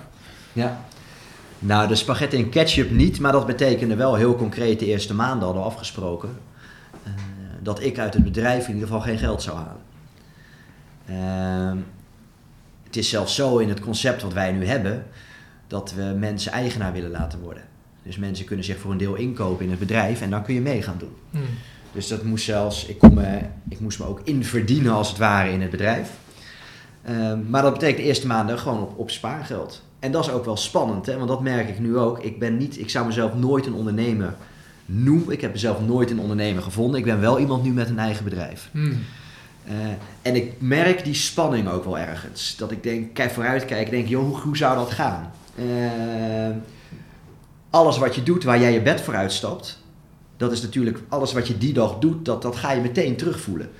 Ja, 0.52 0.80
nou 1.58 1.88
de 1.88 1.94
spaghetti 1.94 2.36
en 2.36 2.48
ketchup 2.48 2.90
niet, 2.90 3.20
maar 3.20 3.32
dat 3.32 3.46
betekende 3.46 3.96
wel 3.96 4.14
heel 4.14 4.36
concreet 4.36 4.78
de 4.78 4.86
eerste 4.86 5.14
maanden 5.14 5.44
hadden 5.44 5.62
we 5.62 5.68
afgesproken 5.68 6.38
uh, 7.06 7.12
dat 7.60 7.82
ik 7.82 7.98
uit 7.98 8.14
het 8.14 8.24
bedrijf 8.24 8.68
in 8.68 8.74
ieder 8.74 8.88
geval 8.88 9.02
geen 9.02 9.18
geld 9.18 9.42
zou 9.42 9.56
halen. 9.56 9.86
Het 12.88 12.96
is 12.96 13.08
zelfs 13.08 13.34
zo 13.34 13.58
in 13.58 13.68
het 13.68 13.80
concept 13.80 14.22
wat 14.22 14.32
wij 14.32 14.52
nu 14.52 14.66
hebben, 14.66 15.06
dat 15.66 15.92
we 15.96 16.02
mensen 16.18 16.52
eigenaar 16.52 16.92
willen 16.92 17.10
laten 17.10 17.40
worden. 17.40 17.62
Dus 18.02 18.16
mensen 18.16 18.44
kunnen 18.44 18.64
zich 18.64 18.78
voor 18.78 18.90
een 18.90 18.98
deel 18.98 19.14
inkopen 19.14 19.64
in 19.64 19.70
het 19.70 19.78
bedrijf 19.78 20.20
en 20.20 20.30
dan 20.30 20.42
kun 20.42 20.54
je 20.54 20.60
mee 20.60 20.82
gaan 20.82 20.98
doen. 20.98 21.16
Hmm. 21.30 21.40
Dus 21.92 22.08
dat 22.08 22.22
moest 22.22 22.44
zelfs, 22.44 22.86
ik, 22.86 22.98
kon 22.98 23.14
me, 23.14 23.38
ik 23.68 23.80
moest 23.80 23.98
me 23.98 24.06
ook 24.06 24.20
inverdienen 24.24 24.92
als 24.92 25.08
het 25.08 25.18
ware 25.18 25.50
in 25.50 25.60
het 25.60 25.70
bedrijf. 25.70 26.10
Ehm, 27.04 27.38
maar 27.50 27.62
dat 27.62 27.72
betekent 27.72 27.98
de 27.98 28.04
eerste 28.04 28.26
maanden 28.26 28.58
gewoon 28.58 28.82
op, 28.82 28.98
op 28.98 29.10
spaargeld. 29.10 29.82
En 29.98 30.12
dat 30.12 30.26
is 30.26 30.32
ook 30.32 30.44
wel 30.44 30.56
spannend, 30.56 31.06
hè? 31.06 31.16
want 31.16 31.28
dat 31.28 31.40
merk 31.40 31.68
ik 31.68 31.78
nu 31.78 31.96
ook. 31.96 32.18
Ik, 32.18 32.38
ben 32.38 32.56
niet, 32.56 32.78
ik 32.78 32.90
zou 32.90 33.06
mezelf 33.06 33.34
nooit 33.34 33.66
een 33.66 33.74
ondernemer 33.74 34.34
noemen. 34.86 35.32
Ik 35.32 35.40
heb 35.40 35.52
mezelf 35.52 35.80
nooit 35.80 36.10
een 36.10 36.20
ondernemer 36.20 36.62
gevonden. 36.62 36.98
Ik 36.98 37.04
ben 37.04 37.20
wel 37.20 37.38
iemand 37.38 37.62
nu 37.62 37.70
met 37.70 37.88
een 37.88 37.98
eigen 37.98 38.24
bedrijf. 38.24 38.68
Hmm. 38.72 38.98
Eh, 39.64 39.74
en 40.22 40.36
ik 40.36 40.52
merk 40.58 41.04
die 41.04 41.14
spanning 41.14 41.68
ook 41.68 41.84
wel 41.84 41.98
ergens. 41.98 42.56
Dat 42.56 42.70
ik 42.70 42.82
denk, 42.82 43.14
kijk 43.14 43.30
vooruitkijk, 43.30 43.90
denk, 43.90 44.08
joh, 44.08 44.42
hoe, 44.42 44.56
zou 44.56 44.76
dat 44.76 44.90
gaan? 44.90 45.32
Uh, 45.54 46.56
alles 47.70 47.98
wat 47.98 48.14
je 48.14 48.22
doet 48.22 48.44
waar 48.44 48.60
jij 48.60 48.72
je 48.72 48.82
bed 48.82 49.00
voor 49.00 49.14
uitstapt, 49.14 49.82
dat 50.36 50.52
is 50.52 50.62
natuurlijk 50.62 50.98
alles 51.08 51.32
wat 51.32 51.48
je 51.48 51.58
die 51.58 51.72
dag 51.72 51.98
doet, 51.98 52.24
dat, 52.24 52.42
dat 52.42 52.56
ga 52.56 52.72
je 52.72 52.80
meteen 52.80 53.16
terugvoelen. 53.16 53.70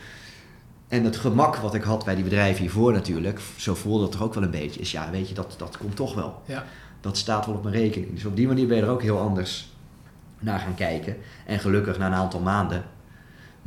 En 0.89 1.05
het 1.05 1.17
gemak 1.17 1.57
wat 1.57 1.75
ik 1.75 1.83
had 1.83 2.05
bij 2.05 2.15
die 2.15 2.25
bedrijven 2.25 2.61
hiervoor 2.61 2.93
natuurlijk, 2.93 3.41
zo 3.57 3.75
voelde 3.75 4.03
het 4.03 4.13
toch 4.13 4.23
ook 4.23 4.35
wel 4.35 4.43
een 4.43 4.51
beetje, 4.51 4.81
is 4.81 4.91
ja, 4.91 5.11
weet 5.11 5.29
je, 5.29 5.35
dat, 5.35 5.55
dat 5.59 5.77
komt 5.79 5.97
toch 5.97 6.15
wel. 6.15 6.43
Ja. 6.45 6.65
Dat 7.01 7.17
staat 7.17 7.47
wel 7.47 7.55
op 7.55 7.63
mijn 7.63 7.75
rekening. 7.75 8.15
Dus 8.15 8.25
op 8.25 8.37
die 8.37 8.47
manier 8.47 8.67
ben 8.67 8.77
je 8.77 8.83
er 8.83 8.89
ook 8.89 9.03
heel 9.03 9.19
anders 9.19 9.69
naar 10.39 10.59
gaan 10.59 10.75
kijken. 10.75 11.17
En 11.47 11.59
gelukkig 11.59 11.99
na 11.99 12.07
een 12.07 12.15
aantal 12.15 12.41
maanden 12.41 12.85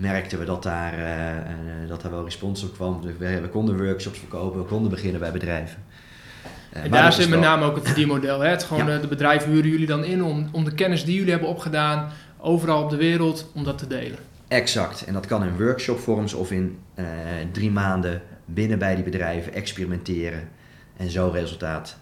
merkten 0.01 0.39
we 0.39 0.45
dat 0.45 0.63
daar, 0.63 0.99
uh, 0.99 1.87
dat 1.87 2.01
daar 2.01 2.11
wel 2.11 2.23
respons 2.23 2.63
op 2.63 2.73
kwam. 2.73 3.01
We, 3.01 3.41
we, 3.41 3.49
konden 3.49 3.85
workshops 3.85 4.19
verkopen, 4.19 4.59
we 4.59 4.65
konden 4.65 4.89
beginnen 4.89 5.19
bij 5.19 5.31
bedrijven. 5.31 5.83
Uh, 6.73 6.83
en 6.83 6.91
daar 6.91 7.13
zit 7.13 7.29
met 7.29 7.39
name 7.39 7.65
ook 7.65 7.75
het 7.75 7.85
verdienmodel. 7.85 8.39
Hè? 8.39 8.49
Het 8.49 8.63
gewoon, 8.63 9.01
de 9.01 9.07
bedrijven 9.07 9.51
huren 9.51 9.69
jullie 9.69 9.87
dan 9.87 10.03
in 10.03 10.23
om, 10.23 10.49
om 10.51 10.63
de 10.63 10.73
kennis 10.73 11.05
die 11.05 11.15
jullie 11.15 11.31
hebben 11.31 11.49
opgedaan 11.49 12.09
overal 12.37 12.83
op 12.83 12.89
de 12.89 12.95
wereld, 12.95 13.51
om 13.53 13.63
dat 13.63 13.77
te 13.77 13.87
delen. 13.87 14.17
Exact. 14.47 15.05
En 15.05 15.13
dat 15.13 15.25
kan 15.25 15.43
in 15.43 15.57
workshopvorms 15.57 16.33
of 16.33 16.51
in 16.51 16.79
drie 17.51 17.71
maanden 17.71 18.21
binnen 18.45 18.79
bij 18.79 18.95
die 18.95 19.03
bedrijven 19.03 19.53
experimenteren 19.53 20.49
en 20.97 21.09
zo 21.09 21.29
resultaat 21.33 21.97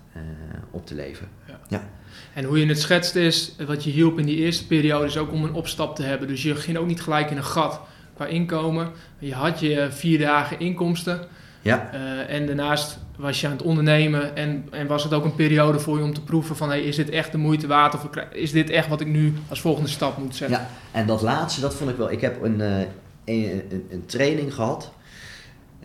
op 0.72 0.86
te 0.86 0.96
leveren. 0.96 1.30
Ja. 1.48 1.60
ja. 1.68 1.90
En 2.34 2.44
hoe 2.44 2.60
je 2.60 2.66
het 2.66 2.80
schetst 2.80 3.16
is, 3.16 3.56
wat 3.66 3.84
je 3.84 3.90
hielp 3.90 4.20
in 4.20 4.26
die 4.26 4.38
eerste 4.38 4.68
periode 4.68 5.06
is 5.06 5.18
ook 5.18 5.32
om 5.32 5.44
een 5.44 5.54
opstap 5.54 5.96
te 5.96 6.04
hebben. 6.04 6.28
Dus 6.28 6.44
je 6.44 6.56
ging 6.56 6.78
ook 6.78 6.88
niet 6.88 7.02
gelijk 7.02 7.32
in 7.32 7.38
een 7.38 7.44
gat 7.44 7.82
qua 8.20 8.28
inkomen. 8.28 8.92
Je 9.20 9.34
had 9.34 9.60
je 9.60 9.88
vier 9.92 10.20
dagen 10.20 10.60
inkomsten. 10.60 11.20
Ja. 11.62 11.90
Uh, 11.94 12.30
en 12.30 12.46
daarnaast 12.46 12.98
was 13.18 13.42
je 13.42 13.48
aan 13.48 13.54
het 13.54 13.62
ondernemen 13.62 14.36
en, 14.36 14.68
en 14.72 14.88
was 14.88 15.04
het 15.04 15.14
ook 15.14 15.24
een 15.24 15.36
periode 15.36 15.80
voor 15.80 15.98
je 15.98 16.04
om 16.04 16.14
te 16.14 16.24
proeven 16.24 16.56
van 16.56 16.70
hey, 16.70 16.82
is 16.82 16.96
dit 16.96 17.10
echt 17.10 17.32
de 17.32 17.38
moeite 17.38 17.68
waard 17.68 17.94
of 17.94 18.10
is 18.32 18.52
dit 18.52 18.70
echt 18.70 18.88
wat 18.88 19.02
ik 19.02 19.08
nu 19.08 19.34
als 19.50 19.62
volgende 19.62 19.90
stap 19.90 20.18
moet 20.18 20.36
zetten? 20.36 20.58
Ja, 20.58 20.70
en 20.92 21.06
dat 21.06 21.22
laatste, 21.22 21.62
dat 21.62 21.76
vond 21.76 21.90
ik 21.90 21.96
wel. 21.96 22.12
Ik 22.12 22.22
heb 22.22 22.44
een, 22.44 22.60
uh, 22.60 22.80
een, 23.26 23.88
een, 23.90 24.06
training 24.06 24.54
gehad 24.54 24.92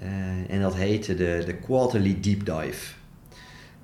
uh, 0.03 0.09
en 0.55 0.61
dat 0.61 0.75
heette 0.75 1.15
de, 1.15 1.43
de 1.47 1.55
Quarterly 1.55 2.19
Deep 2.21 2.45
Dive. 2.47 2.95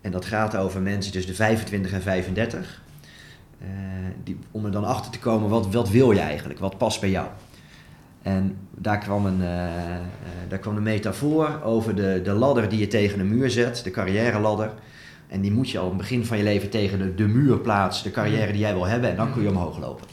En 0.01 0.11
dat 0.11 0.25
gaat 0.25 0.57
over 0.57 0.81
mensen 0.81 1.13
tussen 1.13 1.31
de 1.31 1.37
25 1.37 1.93
en 1.93 2.03
35. 2.03 2.83
Uh, 3.63 3.69
eh, 3.69 4.15
die, 4.25 4.39
om 4.51 4.65
er 4.65 4.73
dan 4.73 4.85
achter 4.85 5.13
te 5.13 5.19
komen, 5.19 5.49
wat, 5.49 5.73
wat 5.73 5.89
wil 5.89 6.13
je 6.13 6.21
eigenlijk? 6.21 6.59
Wat 6.59 6.79
past 6.79 7.01
bij 7.01 7.11
jou? 7.11 7.27
En 8.23 8.57
daar 8.71 8.99
kwam 8.99 9.27
een, 9.27 9.41
uh, 9.41 9.49
uh, 9.49 9.97
daar 10.49 10.59
kwam 10.59 10.77
een 10.77 10.83
metafoor 10.83 11.61
over 11.63 11.95
de, 11.95 12.21
de 12.25 12.33
ladder 12.33 12.69
die 12.69 12.79
je 12.79 12.87
tegen 12.87 13.19
de 13.19 13.25
muur 13.25 13.51
zet, 13.51 13.85
de 13.85 13.91
carrière 13.91 14.39
ladder. 14.39 14.73
En 15.29 15.41
die 15.41 15.53
moet 15.53 15.71
je 15.71 15.79
al 15.79 15.85
in 15.85 15.91
het 15.91 15.99
begin 15.99 16.27
van 16.27 16.37
je 16.37 16.43
leven 16.43 16.71
tegen 16.71 16.99
de, 16.99 17.15
de 17.15 17.27
muur 17.27 17.59
plaatsen, 17.59 18.05
de 18.05 18.11
carrière 18.11 18.53
die 18.53 18.61
jij 18.61 18.75
wil 18.75 18.87
hebben, 18.87 19.11
en 19.11 19.17
dan 19.17 19.33
kun 19.33 19.43
je 19.43 19.49
omhoog 19.49 19.79
lopen. 19.79 20.07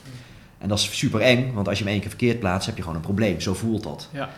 En 0.57 0.67
dat 0.67 0.77
is 0.77 0.97
super 0.97 1.21
eng, 1.21 1.53
want 1.53 1.67
als 1.67 1.77
je 1.77 1.83
hem 1.83 1.93
één 1.93 2.01
keer 2.01 2.09
verkeerd 2.09 2.39
plaatst, 2.39 2.67
heb 2.67 2.75
je 2.75 2.81
gewoon 2.81 2.97
een 2.97 3.03
probleem. 3.03 3.39
Zo 3.39 3.53
voelt 3.53 3.83
dat. 3.83 4.09
Ja. 4.11 4.29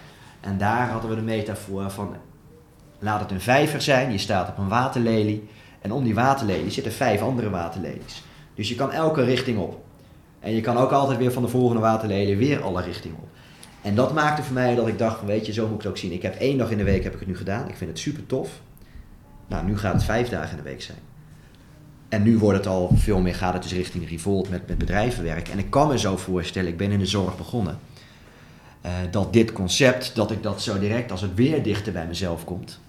En 0.42 0.58
daar 0.58 0.90
hadden 0.90 1.10
we 1.10 1.16
de 1.16 1.22
metafoor 1.22 1.90
van 1.90 2.16
Laat 3.00 3.20
het 3.20 3.32
een 3.32 3.42
vijver 3.42 3.82
zijn, 3.82 4.12
je 4.12 4.18
staat 4.18 4.50
op 4.50 4.58
een 4.58 4.68
waterlelie. 4.68 5.50
En 5.82 5.92
om 5.92 6.04
die 6.04 6.16
waterlelie 6.16 6.72
zitten 6.72 6.92
vijf 6.92 7.22
andere 7.22 7.50
waterlelies. 7.50 8.24
Dus 8.56 8.70
je 8.70 8.76
kan 8.76 8.92
elke 8.92 9.24
richting 9.24 9.58
op. 9.58 9.84
En 10.40 10.52
je 10.52 10.62
kan 10.62 10.78
ook 10.78 10.92
altijd 10.92 11.18
weer 11.18 11.32
van 11.32 11.44
de 11.44 11.50
volgende 11.50 11.82
waterlelie 11.82 12.38
weer 12.38 12.62
alle 12.62 12.82
richtingen 12.82 13.18
op. 13.18 13.28
En 13.82 13.96
dat 13.96 14.14
maakte 14.14 14.44
voor 14.44 14.54
mij 14.54 14.76
dat 14.76 14.88
ik 14.88 14.98
dacht, 14.98 15.26
weet 15.26 15.46
je, 15.46 15.54
zo 15.54 15.64
moet 15.68 15.76
ik 15.76 15.82
het 15.82 15.92
ook 15.92 15.98
zien. 15.98 16.12
Ik 16.12 16.22
heb 16.22 16.36
één 16.36 16.58
dag 16.58 16.72
in 16.72 16.78
de 16.78 16.84
week 16.84 17.04
heb 17.04 17.14
ik 17.14 17.20
het 17.20 17.28
nu 17.28 17.38
gedaan. 17.38 17.70
Ik 17.70 17.76
vind 17.76 17.90
het 17.90 18.00
super 18.00 18.26
tof. 18.26 18.62
Nou, 19.48 19.66
nu 19.66 19.78
gaat 19.78 19.94
het 19.94 20.04
vijf 20.04 20.30
dagen 20.30 20.50
in 20.50 20.64
de 20.64 20.70
week 20.70 20.82
zijn. 20.82 20.98
En 22.10 22.24
nu 22.24 22.38
wordt 22.38 22.58
het 22.58 22.68
al 22.68 22.90
veel 22.96 23.20
meer, 23.20 23.36
gaat 23.36 23.54
het 23.54 23.64
dus 23.64 23.74
richting 23.74 24.10
Revolt 24.10 24.50
met, 24.50 24.68
met 24.68 24.78
bedrijvenwerk. 24.78 25.48
En 25.48 25.60
ik 25.60 25.70
kan 25.70 25.88
me 25.88 26.00
zo 26.00 26.18
voorstellen, 26.18 26.70
ik 26.70 26.78
ben 26.78 26.92
in 26.92 27.00
de 27.00 27.06
zorg 27.06 27.38
begonnen, 27.38 27.80
uh, 28.86 28.92
dat 29.12 29.34
dit 29.34 29.52
concept, 29.52 30.16
dat 30.16 30.32
ik 30.32 30.44
dat 30.44 30.62
zo 30.62 30.80
direct 30.80 31.12
als 31.12 31.22
het 31.22 31.36
weer 31.36 31.64
dichter 31.64 31.94
bij 31.94 32.08
mezelf 32.08 32.44
komt, 32.44 32.80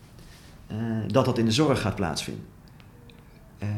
uh, 0.73 0.77
dat 1.07 1.25
dat 1.25 1.39
in 1.39 1.45
de 1.45 1.53
zorg 1.53 1.81
gaat 1.81 1.95
plaatsvinden. 1.95 2.45
Uh, 3.63 3.69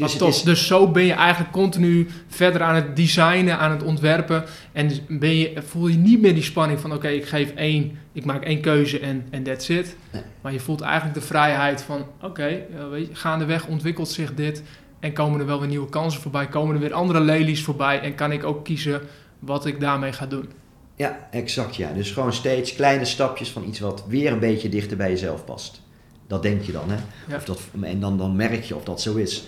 dus, 0.00 0.20
is... 0.36 0.42
dus 0.42 0.66
zo 0.66 0.90
ben 0.90 1.04
je 1.04 1.12
eigenlijk 1.12 1.52
continu 1.52 2.08
verder 2.28 2.62
aan 2.62 2.74
het 2.74 2.96
designen, 2.96 3.58
aan 3.58 3.70
het 3.70 3.82
ontwerpen. 3.82 4.44
En 4.72 4.90
ben 5.08 5.36
je, 5.36 5.52
voel 5.66 5.86
je 5.86 5.96
niet 5.96 6.20
meer 6.20 6.34
die 6.34 6.42
spanning 6.42 6.80
van 6.80 6.92
oké, 6.92 7.08
ik 7.08 7.24
geef 7.24 7.50
één, 7.54 7.98
ik 8.12 8.24
maak 8.24 8.44
één 8.44 8.60
keuze 8.60 8.98
en, 8.98 9.26
en 9.30 9.42
that's 9.42 9.68
it. 9.68 9.96
Nee. 10.12 10.22
Maar 10.40 10.52
je 10.52 10.60
voelt 10.60 10.80
eigenlijk 10.80 11.14
de 11.14 11.26
vrijheid 11.26 11.82
van 11.82 12.00
oké, 12.00 12.26
okay, 12.26 12.66
uh, 12.92 13.06
gaandeweg 13.12 13.66
ontwikkelt 13.66 14.08
zich 14.08 14.34
dit. 14.34 14.62
En 15.00 15.12
komen 15.12 15.40
er 15.40 15.46
wel 15.46 15.58
weer 15.58 15.68
nieuwe 15.68 15.88
kansen 15.88 16.20
voorbij, 16.20 16.46
komen 16.46 16.74
er 16.74 16.80
weer 16.80 16.92
andere 16.92 17.20
lelies 17.20 17.62
voorbij. 17.62 18.00
En 18.00 18.14
kan 18.14 18.32
ik 18.32 18.44
ook 18.44 18.64
kiezen 18.64 19.00
wat 19.38 19.66
ik 19.66 19.80
daarmee 19.80 20.12
ga 20.12 20.26
doen. 20.26 20.48
Ja, 20.96 21.28
exact 21.30 21.76
ja. 21.76 21.92
Dus 21.92 22.10
gewoon 22.10 22.32
steeds 22.32 22.74
kleine 22.74 23.04
stapjes 23.04 23.50
van 23.50 23.64
iets 23.68 23.80
wat 23.80 24.04
weer 24.08 24.32
een 24.32 24.38
beetje 24.38 24.68
dichter 24.68 24.96
bij 24.96 25.10
jezelf 25.10 25.44
past. 25.44 25.80
Dat 26.26 26.42
denk 26.42 26.62
je 26.62 26.72
dan, 26.72 26.90
hè? 26.90 27.36
Of 27.36 27.44
dat, 27.44 27.60
en 27.80 28.00
dan, 28.00 28.18
dan 28.18 28.36
merk 28.36 28.62
je 28.62 28.76
of 28.76 28.84
dat 28.84 29.00
zo 29.00 29.16
is. 29.16 29.44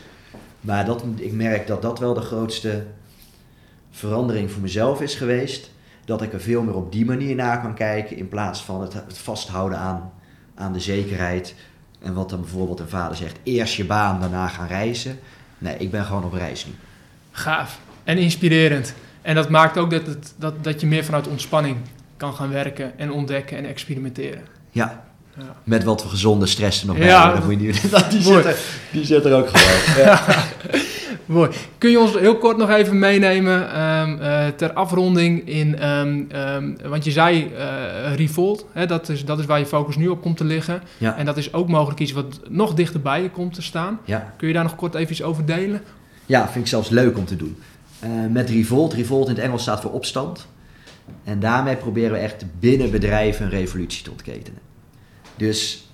Maar 0.63 0.85
dat, 0.85 1.05
ik 1.17 1.33
merk 1.33 1.67
dat 1.67 1.83
dat 1.83 1.99
wel 1.99 2.15
de 2.15 2.21
grootste 2.21 2.85
verandering 3.91 4.51
voor 4.51 4.63
mezelf 4.63 5.01
is 5.01 5.15
geweest. 5.15 5.71
Dat 6.05 6.23
ik 6.23 6.33
er 6.33 6.41
veel 6.41 6.63
meer 6.63 6.75
op 6.75 6.93
die 6.93 7.05
manier 7.05 7.35
naar 7.35 7.61
kan 7.61 7.75
kijken 7.75 8.17
in 8.17 8.29
plaats 8.29 8.63
van 8.63 8.81
het, 8.81 8.93
het 8.93 9.19
vasthouden 9.19 9.79
aan, 9.79 10.13
aan 10.55 10.73
de 10.73 10.81
zekerheid. 10.81 11.55
En 12.01 12.15
wat 12.15 12.31
dan 12.31 12.41
bijvoorbeeld 12.41 12.81
een 12.81 12.89
vader 12.89 13.17
zegt, 13.17 13.39
eerst 13.43 13.75
je 13.75 13.85
baan, 13.85 14.21
daarna 14.21 14.49
gaan 14.49 14.67
reizen. 14.67 15.19
Nee, 15.59 15.77
ik 15.77 15.91
ben 15.91 16.05
gewoon 16.05 16.25
op 16.25 16.33
reis 16.33 16.67
nu. 16.67 16.73
Gaaf 17.31 17.81
en 18.05 18.19
inspirerend. 18.19 18.95
En 19.23 19.35
dat 19.35 19.49
maakt 19.49 19.79
ook 19.79 19.91
dat, 19.91 20.07
het, 20.07 20.35
dat, 20.37 20.65
dat 20.65 20.81
je 20.81 20.87
meer 20.87 21.05
vanuit 21.05 21.29
ontspanning 21.29 21.77
kan 22.17 22.35
gaan 22.35 22.51
werken 22.51 22.99
en 22.99 23.13
ontdekken 23.13 23.57
en 23.57 23.65
experimenteren. 23.65 24.43
Ja, 24.71 25.05
ja. 25.39 25.57
Met 25.65 25.85
wat 25.85 26.03
gezonde 26.03 26.47
stress 26.47 26.81
er 26.81 26.87
nog 26.87 26.97
bij. 26.97 27.07
Ja, 27.07 27.33
dat 27.33 27.45
moet 27.45 27.53
je 27.53 27.67
niet, 27.67 27.83
die, 28.11 28.23
zit 28.23 28.45
er, 28.45 28.57
die 28.93 29.05
zit 29.05 29.25
er 29.25 29.35
ook 29.35 29.49
gewoon. 29.49 30.05
Ja. 30.05 30.45
Mooi. 31.27 31.51
Kun 31.79 31.91
je 31.91 32.01
ons 32.01 32.19
heel 32.19 32.37
kort 32.37 32.57
nog 32.57 32.71
even 32.71 32.99
meenemen 32.99 33.83
um, 33.83 34.19
uh, 34.21 34.47
ter 34.47 34.73
afronding 34.73 35.49
in, 35.49 35.89
um, 35.89 36.29
um, 36.35 36.77
want 36.85 37.05
je 37.05 37.11
zei 37.11 37.53
uh, 37.55 38.15
Revolt, 38.15 38.67
hè, 38.73 38.87
dat, 38.87 39.09
is, 39.09 39.25
dat 39.25 39.39
is 39.39 39.47
waar 39.47 39.59
je 39.59 39.67
focus 39.67 39.97
nu 39.97 40.09
op 40.09 40.23
komt 40.23 40.37
te 40.37 40.45
liggen. 40.45 40.83
Ja. 40.99 41.17
En 41.17 41.25
dat 41.25 41.37
is 41.37 41.53
ook 41.53 41.69
mogelijk 41.69 42.01
iets 42.01 42.13
wat 42.13 42.41
nog 42.49 42.75
dichterbij 42.75 43.23
je 43.23 43.31
komt 43.31 43.55
te 43.55 43.63
staan. 43.63 43.99
Ja. 44.05 44.33
Kun 44.37 44.49
je 44.49 44.55
daar 44.55 44.63
nog 44.63 44.75
kort 44.75 44.95
even 44.95 45.13
iets 45.13 45.23
over 45.23 45.47
delen? 45.47 45.83
Ja, 46.27 46.45
vind 46.49 46.65
ik 46.65 46.71
zelfs 46.71 46.89
leuk 46.89 47.19
om 47.19 47.25
te 47.25 47.37
doen. 47.37 47.57
Uh, 48.05 48.11
met 48.31 48.51
Revolt, 48.51 48.93
Revolt 48.93 49.29
in 49.29 49.35
het 49.35 49.45
Engels 49.45 49.63
staat 49.63 49.81
voor 49.81 49.93
opstand. 49.93 50.47
En 51.25 51.41
daarmee 51.41 51.77
proberen 51.77 52.13
we 52.13 52.19
echt 52.19 52.45
binnen 52.61 52.91
bedrijven 52.91 53.45
een 53.45 53.51
revolutie 53.51 54.05
te 54.05 54.11
ontketenen. 54.11 54.61
Dus 55.37 55.89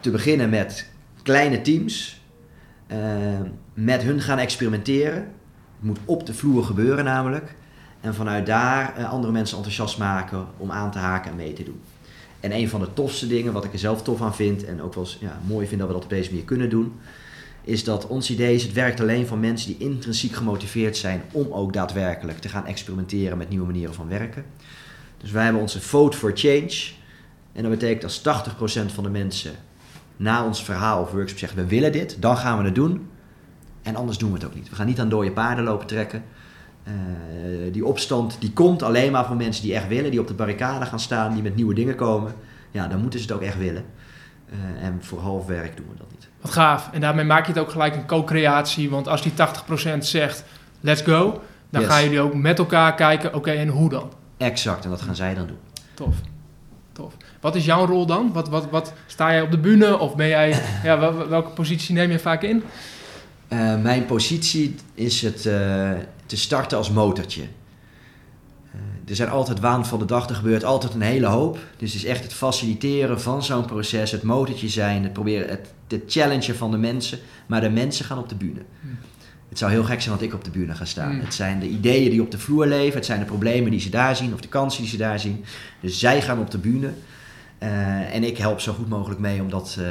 te 0.00 0.10
beginnen 0.10 0.50
met 0.50 0.88
kleine 1.22 1.60
teams, 1.60 2.20
uh, 2.92 2.98
met 3.74 4.02
hun 4.02 4.20
gaan 4.20 4.38
experimenteren. 4.38 5.14
Het 5.14 5.28
moet 5.80 5.98
op 6.04 6.26
de 6.26 6.34
vloer 6.34 6.64
gebeuren 6.64 7.04
namelijk. 7.04 7.54
En 8.00 8.14
vanuit 8.14 8.46
daar 8.46 8.94
uh, 8.98 9.10
andere 9.10 9.32
mensen 9.32 9.56
enthousiast 9.56 9.98
maken 9.98 10.46
om 10.56 10.70
aan 10.70 10.90
te 10.90 10.98
haken 10.98 11.30
en 11.30 11.36
mee 11.36 11.52
te 11.52 11.62
doen. 11.62 11.80
En 12.40 12.52
een 12.52 12.68
van 12.68 12.80
de 12.80 12.92
tofste 12.92 13.26
dingen, 13.26 13.52
wat 13.52 13.64
ik 13.64 13.72
er 13.72 13.78
zelf 13.78 14.02
tof 14.02 14.22
aan 14.22 14.34
vind 14.34 14.64
en 14.64 14.82
ook 14.82 14.94
wel 14.94 15.04
eens, 15.04 15.18
ja, 15.20 15.40
mooi 15.46 15.66
vind 15.66 15.78
dat 15.80 15.88
we 15.88 15.94
dat 15.94 16.04
op 16.04 16.10
deze 16.10 16.30
manier 16.30 16.44
kunnen 16.44 16.70
doen, 16.70 16.92
is 17.62 17.84
dat 17.84 18.06
ons 18.06 18.30
idee 18.30 18.54
is, 18.54 18.62
het 18.62 18.72
werkt 18.72 19.00
alleen 19.00 19.26
van 19.26 19.40
mensen 19.40 19.68
die 19.68 19.88
intrinsiek 19.88 20.32
gemotiveerd 20.32 20.96
zijn 20.96 21.22
om 21.32 21.52
ook 21.52 21.72
daadwerkelijk 21.72 22.38
te 22.38 22.48
gaan 22.48 22.66
experimenteren 22.66 23.38
met 23.38 23.48
nieuwe 23.48 23.66
manieren 23.66 23.94
van 23.94 24.08
werken. 24.08 24.44
Dus 25.20 25.30
wij 25.30 25.44
hebben 25.44 25.62
onze 25.62 25.80
Vote 25.80 26.16
for 26.16 26.32
Change. 26.34 26.94
En 27.56 27.62
dat 27.62 27.70
betekent 27.70 28.04
als 28.04 28.20
80% 28.20 28.94
van 28.94 29.04
de 29.04 29.10
mensen 29.10 29.52
na 30.16 30.44
ons 30.44 30.64
verhaal 30.64 31.00
of 31.00 31.10
workshop 31.10 31.38
zeggen 31.38 31.58
we 31.58 31.66
willen 31.66 31.92
dit, 31.92 32.16
dan 32.20 32.36
gaan 32.36 32.58
we 32.58 32.64
het 32.64 32.74
doen. 32.74 33.08
En 33.82 33.96
anders 33.96 34.18
doen 34.18 34.28
we 34.28 34.34
het 34.34 34.46
ook 34.46 34.54
niet. 34.54 34.68
We 34.68 34.74
gaan 34.74 34.86
niet 34.86 35.00
aan 35.00 35.08
dode 35.08 35.32
paarden 35.32 35.64
lopen 35.64 35.86
trekken. 35.86 36.24
Uh, 36.84 36.92
die 37.72 37.84
opstand 37.84 38.36
die 38.40 38.52
komt 38.52 38.82
alleen 38.82 39.12
maar 39.12 39.24
van 39.24 39.36
mensen 39.36 39.62
die 39.62 39.74
echt 39.74 39.88
willen, 39.88 40.10
die 40.10 40.20
op 40.20 40.26
de 40.26 40.34
barricade 40.34 40.86
gaan 40.86 41.00
staan, 41.00 41.32
die 41.32 41.42
met 41.42 41.56
nieuwe 41.56 41.74
dingen 41.74 41.94
komen. 41.94 42.34
Ja, 42.70 42.86
dan 42.86 43.00
moeten 43.00 43.20
ze 43.20 43.26
het 43.26 43.34
ook 43.34 43.42
echt 43.42 43.58
willen. 43.58 43.84
Uh, 44.50 44.84
en 44.84 44.98
voor 45.02 45.20
half 45.20 45.46
werk 45.46 45.76
doen 45.76 45.86
we 45.90 45.96
dat 45.98 46.10
niet. 46.10 46.28
Wat 46.40 46.50
gaaf. 46.50 46.90
En 46.92 47.00
daarmee 47.00 47.24
maak 47.24 47.46
je 47.46 47.52
het 47.52 47.60
ook 47.60 47.70
gelijk 47.70 47.96
een 47.96 48.06
co-creatie. 48.06 48.90
Want 48.90 49.08
als 49.08 49.22
die 49.22 49.32
80% 49.96 49.98
zegt, 49.98 50.44
let's 50.80 51.02
go, 51.02 51.42
dan 51.70 51.82
gaan 51.82 52.02
jullie 52.02 52.20
ook 52.20 52.34
met 52.34 52.58
elkaar 52.58 52.94
kijken, 52.94 53.34
oké, 53.34 53.50
en 53.50 53.68
hoe 53.68 53.88
dan? 53.88 54.12
Exact, 54.36 54.84
en 54.84 54.90
dat 54.90 55.02
gaan 55.02 55.16
zij 55.16 55.34
dan 55.34 55.46
doen. 55.46 55.58
Tof. 55.94 56.16
Tof. 56.92 57.14
Wat 57.46 57.54
is 57.54 57.64
jouw 57.64 57.86
rol 57.86 58.06
dan? 58.06 58.32
Wat, 58.32 58.48
wat, 58.48 58.70
wat, 58.70 58.92
sta 59.06 59.32
jij 59.32 59.42
op 59.42 59.50
de 59.50 59.58
bühne 59.58 59.98
of 59.98 60.16
ben 60.16 60.28
jij, 60.28 60.62
ja, 60.82 61.14
welke 61.28 61.50
positie 61.50 61.94
neem 61.94 62.10
je 62.10 62.18
vaak 62.18 62.42
in? 62.42 62.62
Uh, 63.48 63.82
mijn 63.82 64.06
positie 64.06 64.74
is 64.94 65.22
het 65.22 65.44
uh, 65.44 65.90
te 66.26 66.36
starten 66.36 66.78
als 66.78 66.90
motortje. 66.90 67.42
Uh, 67.42 68.80
er 69.08 69.16
zijn 69.16 69.28
altijd 69.28 69.60
waan 69.60 69.86
van 69.86 69.98
de 69.98 70.04
dag, 70.04 70.28
er 70.28 70.34
gebeurt 70.34 70.64
altijd 70.64 70.94
een 70.94 71.00
hele 71.00 71.26
hoop. 71.26 71.58
Dus 71.76 71.92
het 71.92 72.02
is 72.02 72.08
echt 72.08 72.22
het 72.22 72.32
faciliteren 72.32 73.20
van 73.20 73.42
zo'n 73.42 73.64
proces, 73.64 74.10
het 74.10 74.22
motortje 74.22 74.68
zijn, 74.68 75.02
het 75.02 75.12
proberen, 75.12 75.48
het, 75.48 75.72
het 75.88 76.02
challengen 76.06 76.56
van 76.56 76.70
de 76.70 76.78
mensen. 76.78 77.18
Maar 77.46 77.60
de 77.60 77.70
mensen 77.70 78.04
gaan 78.04 78.18
op 78.18 78.28
de 78.28 78.34
bühne. 78.34 78.62
Hmm. 78.80 78.98
Het 79.48 79.58
zou 79.58 79.70
heel 79.70 79.84
gek 79.84 80.00
zijn 80.00 80.14
dat 80.14 80.24
ik 80.24 80.34
op 80.34 80.44
de 80.44 80.50
bühne 80.50 80.74
ga 80.74 80.84
staan. 80.84 81.10
Hmm. 81.10 81.20
Het 81.20 81.34
zijn 81.34 81.60
de 81.60 81.68
ideeën 81.68 82.10
die 82.10 82.22
op 82.22 82.30
de 82.30 82.38
vloer 82.38 82.66
leven, 82.66 82.96
het 82.96 83.06
zijn 83.06 83.20
de 83.20 83.24
problemen 83.24 83.70
die 83.70 83.80
ze 83.80 83.90
daar 83.90 84.16
zien 84.16 84.32
of 84.34 84.40
de 84.40 84.48
kansen 84.48 84.80
die 84.82 84.90
ze 84.90 84.96
daar 84.96 85.20
zien. 85.20 85.44
Dus 85.80 85.98
zij 85.98 86.22
gaan 86.22 86.38
op 86.38 86.50
de 86.50 86.58
bühne. 86.58 86.92
Uh, 87.62 88.14
en 88.14 88.24
ik 88.24 88.38
help 88.38 88.60
zo 88.60 88.72
goed 88.72 88.88
mogelijk 88.88 89.20
mee 89.20 89.40
om 89.40 89.50
dat, 89.50 89.76
uh, 89.80 89.86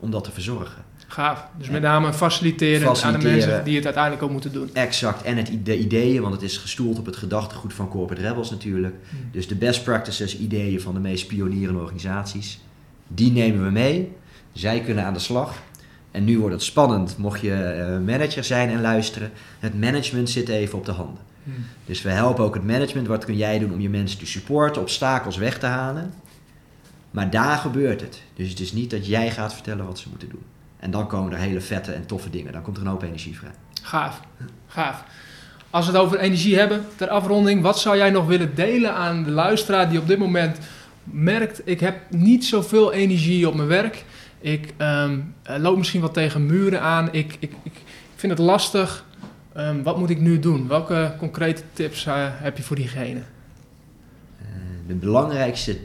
om 0.00 0.10
dat 0.10 0.24
te 0.24 0.32
verzorgen. 0.32 0.84
Gaaf. 1.06 1.46
Dus 1.58 1.68
met 1.68 1.82
name 1.82 2.12
faciliteren, 2.12 2.86
faciliteren, 2.86 3.14
aan 3.14 3.20
de 3.20 3.46
mensen 3.46 3.64
die 3.64 3.74
het 3.74 3.84
uiteindelijk 3.84 4.22
ook 4.22 4.30
moeten 4.30 4.52
doen. 4.52 4.70
Exact. 4.72 5.22
En 5.22 5.36
het, 5.36 5.50
de 5.62 5.78
ideeën, 5.78 6.22
want 6.22 6.34
het 6.34 6.42
is 6.42 6.56
gestoeld 6.56 6.98
op 6.98 7.06
het 7.06 7.16
gedachtegoed 7.16 7.74
van 7.74 7.88
Corporate 7.88 8.28
Rebels 8.28 8.50
natuurlijk. 8.50 8.94
Hmm. 9.10 9.18
Dus 9.32 9.48
de 9.48 9.54
best 9.54 9.84
practices, 9.84 10.38
ideeën 10.38 10.80
van 10.80 10.94
de 10.94 11.00
meest 11.00 11.26
pionierende 11.26 11.80
organisaties, 11.80 12.60
die 13.08 13.32
nemen 13.32 13.64
we 13.64 13.70
mee. 13.70 14.12
Zij 14.52 14.80
kunnen 14.80 15.04
aan 15.04 15.12
de 15.12 15.18
slag. 15.18 15.62
En 16.10 16.24
nu 16.24 16.38
wordt 16.38 16.54
het 16.54 16.64
spannend, 16.64 17.16
mocht 17.18 17.40
je 17.40 17.86
uh, 18.00 18.06
manager 18.06 18.44
zijn 18.44 18.68
en 18.68 18.80
luisteren. 18.80 19.30
Het 19.58 19.80
management 19.80 20.30
zit 20.30 20.48
even 20.48 20.78
op 20.78 20.84
de 20.84 20.92
handen. 20.92 21.22
Hmm. 21.44 21.54
Dus 21.84 22.02
we 22.02 22.10
helpen 22.10 22.44
ook 22.44 22.54
het 22.54 22.64
management. 22.64 23.06
Wat 23.06 23.24
kun 23.24 23.36
jij 23.36 23.58
doen 23.58 23.72
om 23.72 23.80
je 23.80 23.88
mensen 23.88 24.18
te 24.18 24.26
supporten, 24.26 24.82
obstakels 24.82 25.36
weg 25.36 25.58
te 25.58 25.66
halen? 25.66 26.12
Maar 27.10 27.30
daar 27.30 27.56
gebeurt 27.58 28.00
het. 28.00 28.22
Dus 28.34 28.48
het 28.48 28.60
is 28.60 28.72
niet 28.72 28.90
dat 28.90 29.06
jij 29.06 29.30
gaat 29.30 29.54
vertellen 29.54 29.86
wat 29.86 29.98
ze 29.98 30.08
moeten 30.08 30.28
doen. 30.28 30.42
En 30.76 30.90
dan 30.90 31.06
komen 31.06 31.32
er 31.32 31.38
hele 31.38 31.60
vette 31.60 31.92
en 31.92 32.06
toffe 32.06 32.30
dingen. 32.30 32.52
Dan 32.52 32.62
komt 32.62 32.76
er 32.76 32.82
een 32.82 32.88
hoop 32.88 33.02
energie 33.02 33.36
vrij. 33.36 33.50
Gaaf, 33.82 34.20
gaaf. 34.66 35.04
Als 35.70 35.86
we 35.86 35.92
het 35.92 36.00
over 36.00 36.18
energie 36.18 36.58
hebben, 36.58 36.86
ter 36.96 37.08
afronding, 37.08 37.62
wat 37.62 37.78
zou 37.78 37.96
jij 37.96 38.10
nog 38.10 38.26
willen 38.26 38.54
delen 38.54 38.94
aan 38.94 39.24
de 39.24 39.30
luisteraar 39.30 39.88
die 39.88 39.98
op 39.98 40.06
dit 40.06 40.18
moment 40.18 40.58
merkt: 41.04 41.62
ik 41.64 41.80
heb 41.80 41.96
niet 42.10 42.44
zoveel 42.44 42.92
energie 42.92 43.48
op 43.48 43.54
mijn 43.54 43.68
werk. 43.68 44.04
Ik 44.40 44.74
um, 44.78 45.34
loop 45.44 45.76
misschien 45.76 46.00
wat 46.00 46.14
tegen 46.14 46.46
muren 46.46 46.80
aan. 46.80 47.08
Ik, 47.12 47.36
ik, 47.38 47.52
ik 47.62 47.72
vind 48.14 48.32
het 48.32 48.40
lastig. 48.40 49.04
Um, 49.56 49.82
wat 49.82 49.98
moet 49.98 50.10
ik 50.10 50.20
nu 50.20 50.38
doen? 50.38 50.68
Welke 50.68 51.14
concrete 51.18 51.62
tips 51.72 52.06
uh, 52.06 52.14
heb 52.18 52.56
je 52.56 52.62
voor 52.62 52.76
diegene? 52.76 53.20
Uh, 54.40 54.46
de 54.86 54.94
belangrijkste 54.94 55.78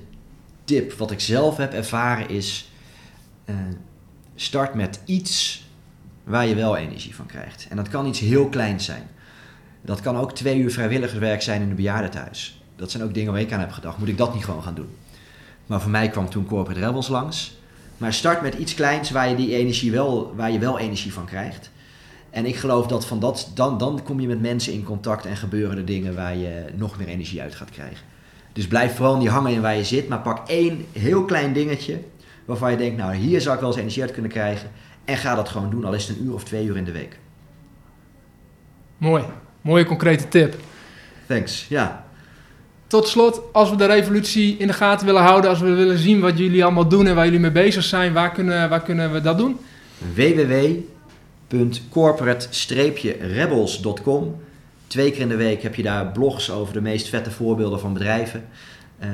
tip 0.72 0.94
wat 0.94 1.12
ik 1.12 1.20
zelf 1.20 1.58
heb 1.58 1.74
ervaren 1.74 2.30
is: 2.30 2.72
uh, 3.46 3.56
start 4.36 4.74
met 4.74 5.00
iets 5.06 5.64
waar 6.24 6.48
je 6.48 6.56
wel 6.56 6.78
energie 6.78 7.16
van 7.16 7.26
krijgt. 7.26 7.68
En 7.70 7.76
dat 7.76 7.90
kan 7.90 8.06
iets 8.06 8.20
heel 8.20 8.50
kleins 8.50 8.86
zijn. 8.86 9.04
Dat 9.82 10.02
kan 10.02 10.18
ook 10.18 10.36
twee 10.36 10.58
uur 10.58 10.72
vrijwilligerswerk 10.72 11.42
zijn 11.42 11.62
in 11.62 11.70
een 11.70 11.76
bejaardentehuis. 11.76 12.62
Dat 12.76 12.92
zijn 12.92 13.04
ook 13.04 13.14
dingen 13.14 13.32
waar 13.32 13.42
ik 13.42 13.52
aan 13.52 13.60
heb 13.60 13.72
gedacht. 13.72 13.98
Moet 13.98 14.08
ik 14.08 14.18
dat 14.18 14.34
niet 14.34 14.46
gewoon 14.46 14.64
gaan 14.64 14.76
doen? 14.76 14.90
Maar 15.66 15.82
voor 15.82 15.92
mij 15.92 16.10
kwam 16.10 16.30
toen 16.30 16.46
Corporate 16.46 16.86
Rebels 16.86 17.08
langs. 17.08 17.58
Maar 17.98 18.14
start 18.14 18.42
met 18.42 18.54
iets 18.54 18.74
kleins 18.74 19.12
waar 19.12 19.30
je, 19.30 19.36
die 19.36 19.56
energie 19.56 19.92
wel, 19.92 20.36
waar 20.36 20.52
je 20.52 20.60
wel 20.60 20.80
energie 20.80 21.14
van 21.14 21.26
krijgt. 21.26 21.72
En 22.30 22.46
ik 22.46 22.56
geloof 22.56 22.88
dat 22.88 23.06
van 23.06 23.20
dat, 23.20 23.52
dan, 23.56 23.78
dan 23.78 24.04
kom 24.04 24.20
je 24.20 24.28
met 24.28 24.42
mensen 24.42 24.74
in 24.74 24.84
contact 24.84 25.26
en 25.26 25.38
gebeuren 25.38 25.78
er 25.78 25.86
dingen 25.86 26.16
waar 26.16 26.36
je 26.36 26.66
nog 26.76 26.98
meer 26.98 27.08
energie 27.08 27.42
uit 27.42 27.56
gaat 27.56 27.70
krijgen. 27.70 28.11
Dus 28.54 28.68
blijf 28.68 28.96
vooral 28.96 29.18
niet 29.18 29.30
hangen 29.30 29.52
in 29.52 29.62
waar 29.62 29.76
je 29.76 29.84
zit, 29.84 30.08
maar 30.08 30.20
pak 30.20 30.48
één 30.48 30.86
heel 30.92 31.26
klein 31.26 31.54
dingetje 31.54 32.00
waarvan 32.46 32.72
je 32.72 32.78
denkt, 32.78 32.98
nou 32.98 33.16
hier 33.16 33.42
zou 33.42 33.56
ik 33.56 33.62
wel 33.62 33.70
eens 33.70 33.80
energie 33.80 34.02
uit 34.02 34.12
kunnen 34.12 34.32
krijgen. 34.32 34.70
En 35.06 35.18
ga 35.18 35.36
dat 35.36 35.50
gewoon 35.50 35.70
doen, 35.70 35.86
al 35.86 35.94
is 35.94 36.08
het 36.08 36.18
een 36.18 36.26
uur 36.26 36.34
of 36.34 36.44
twee 36.44 36.66
uur 36.66 36.78
in 36.78 36.84
de 36.84 36.92
week. 36.92 37.20
Mooi, 38.98 39.24
mooie 39.62 39.86
concrete 39.86 40.28
tip. 40.28 40.56
Thanks, 41.28 41.66
ja. 41.70 42.06
Tot 42.88 43.08
slot, 43.08 43.42
als 43.52 43.70
we 43.70 43.76
de 43.76 43.86
revolutie 43.86 44.58
in 44.58 44.68
de 44.68 44.74
gaten 44.74 45.06
willen 45.06 45.22
houden, 45.22 45.50
als 45.50 45.60
we 45.60 45.74
willen 45.74 45.98
zien 45.98 46.20
wat 46.20 46.38
jullie 46.38 46.64
allemaal 46.64 46.88
doen 46.88 47.08
en 47.08 47.16
waar 47.16 47.26
jullie 47.26 47.40
mee 47.40 47.52
bezig 47.52 47.84
zijn, 47.84 48.14
waar 48.14 48.32
kunnen, 48.32 48.70
waar 48.70 48.82
kunnen 48.82 49.14
we 49.14 49.22
dat 49.22 49.38
doen? 49.38 49.58
www 50.14 50.80
www.corporate-rebels.com. 51.52 54.36
Twee 54.92 55.12
keer 55.12 55.22
in 55.22 55.30
de 55.30 55.36
week 55.36 55.64
heb 55.64 55.76
je 55.76 55.84
daar 55.84 56.06
blogs 56.06 56.52
over 56.52 56.74
de 56.74 56.82
meest 56.82 57.10
vette 57.10 57.32
voorbeelden 57.32 57.80
van 57.80 57.94
bedrijven. 57.94 58.46
Uh, 59.04 59.08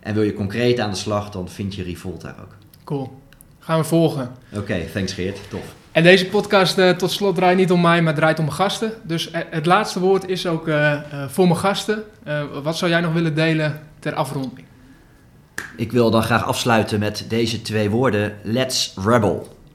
en 0.00 0.14
wil 0.14 0.22
je 0.22 0.34
concreet 0.34 0.80
aan 0.80 0.90
de 0.90 0.96
slag, 0.96 1.30
dan 1.30 1.48
vind 1.48 1.74
je 1.74 1.82
Revolt 1.82 2.20
daar 2.20 2.34
ook. 2.40 2.56
Cool. 2.84 3.22
Gaan 3.58 3.78
we 3.78 3.84
volgen. 3.84 4.30
Oké, 4.52 4.84
thanks 4.92 5.12
Geert. 5.12 5.38
Tof. 5.50 5.74
En 5.92 6.02
deze 6.02 6.26
podcast 6.26 6.78
uh, 6.78 6.90
tot 6.90 7.10
slot 7.10 7.34
draait 7.34 7.56
niet 7.56 7.70
om 7.70 7.80
mij, 7.80 8.02
maar 8.02 8.14
draait 8.14 8.38
om 8.38 8.44
mijn 8.44 8.56
gasten. 8.56 8.92
Dus 9.02 9.30
uh, 9.30 9.38
het 9.50 9.66
laatste 9.66 10.00
woord 10.00 10.28
is 10.28 10.46
ook 10.46 10.68
uh, 10.68 11.00
voor 11.28 11.46
mijn 11.46 11.58
gasten. 11.58 12.02
wat 12.62 12.76
zou 12.76 12.90
jij 12.90 13.00
nog 13.00 13.12
willen 13.12 13.34
delen 13.34 13.80
ter 13.98 14.14
afronding? 14.14 14.64
Ik 15.76 15.92
wil 15.92 16.10
dan 16.10 16.22
graag 16.22 16.44
afsluiten 16.44 16.98
met 16.98 17.24
deze 17.28 17.62
twee 17.62 17.90
woorden. 17.90 18.36
Let's 18.42 18.94
rebel. 19.04 19.51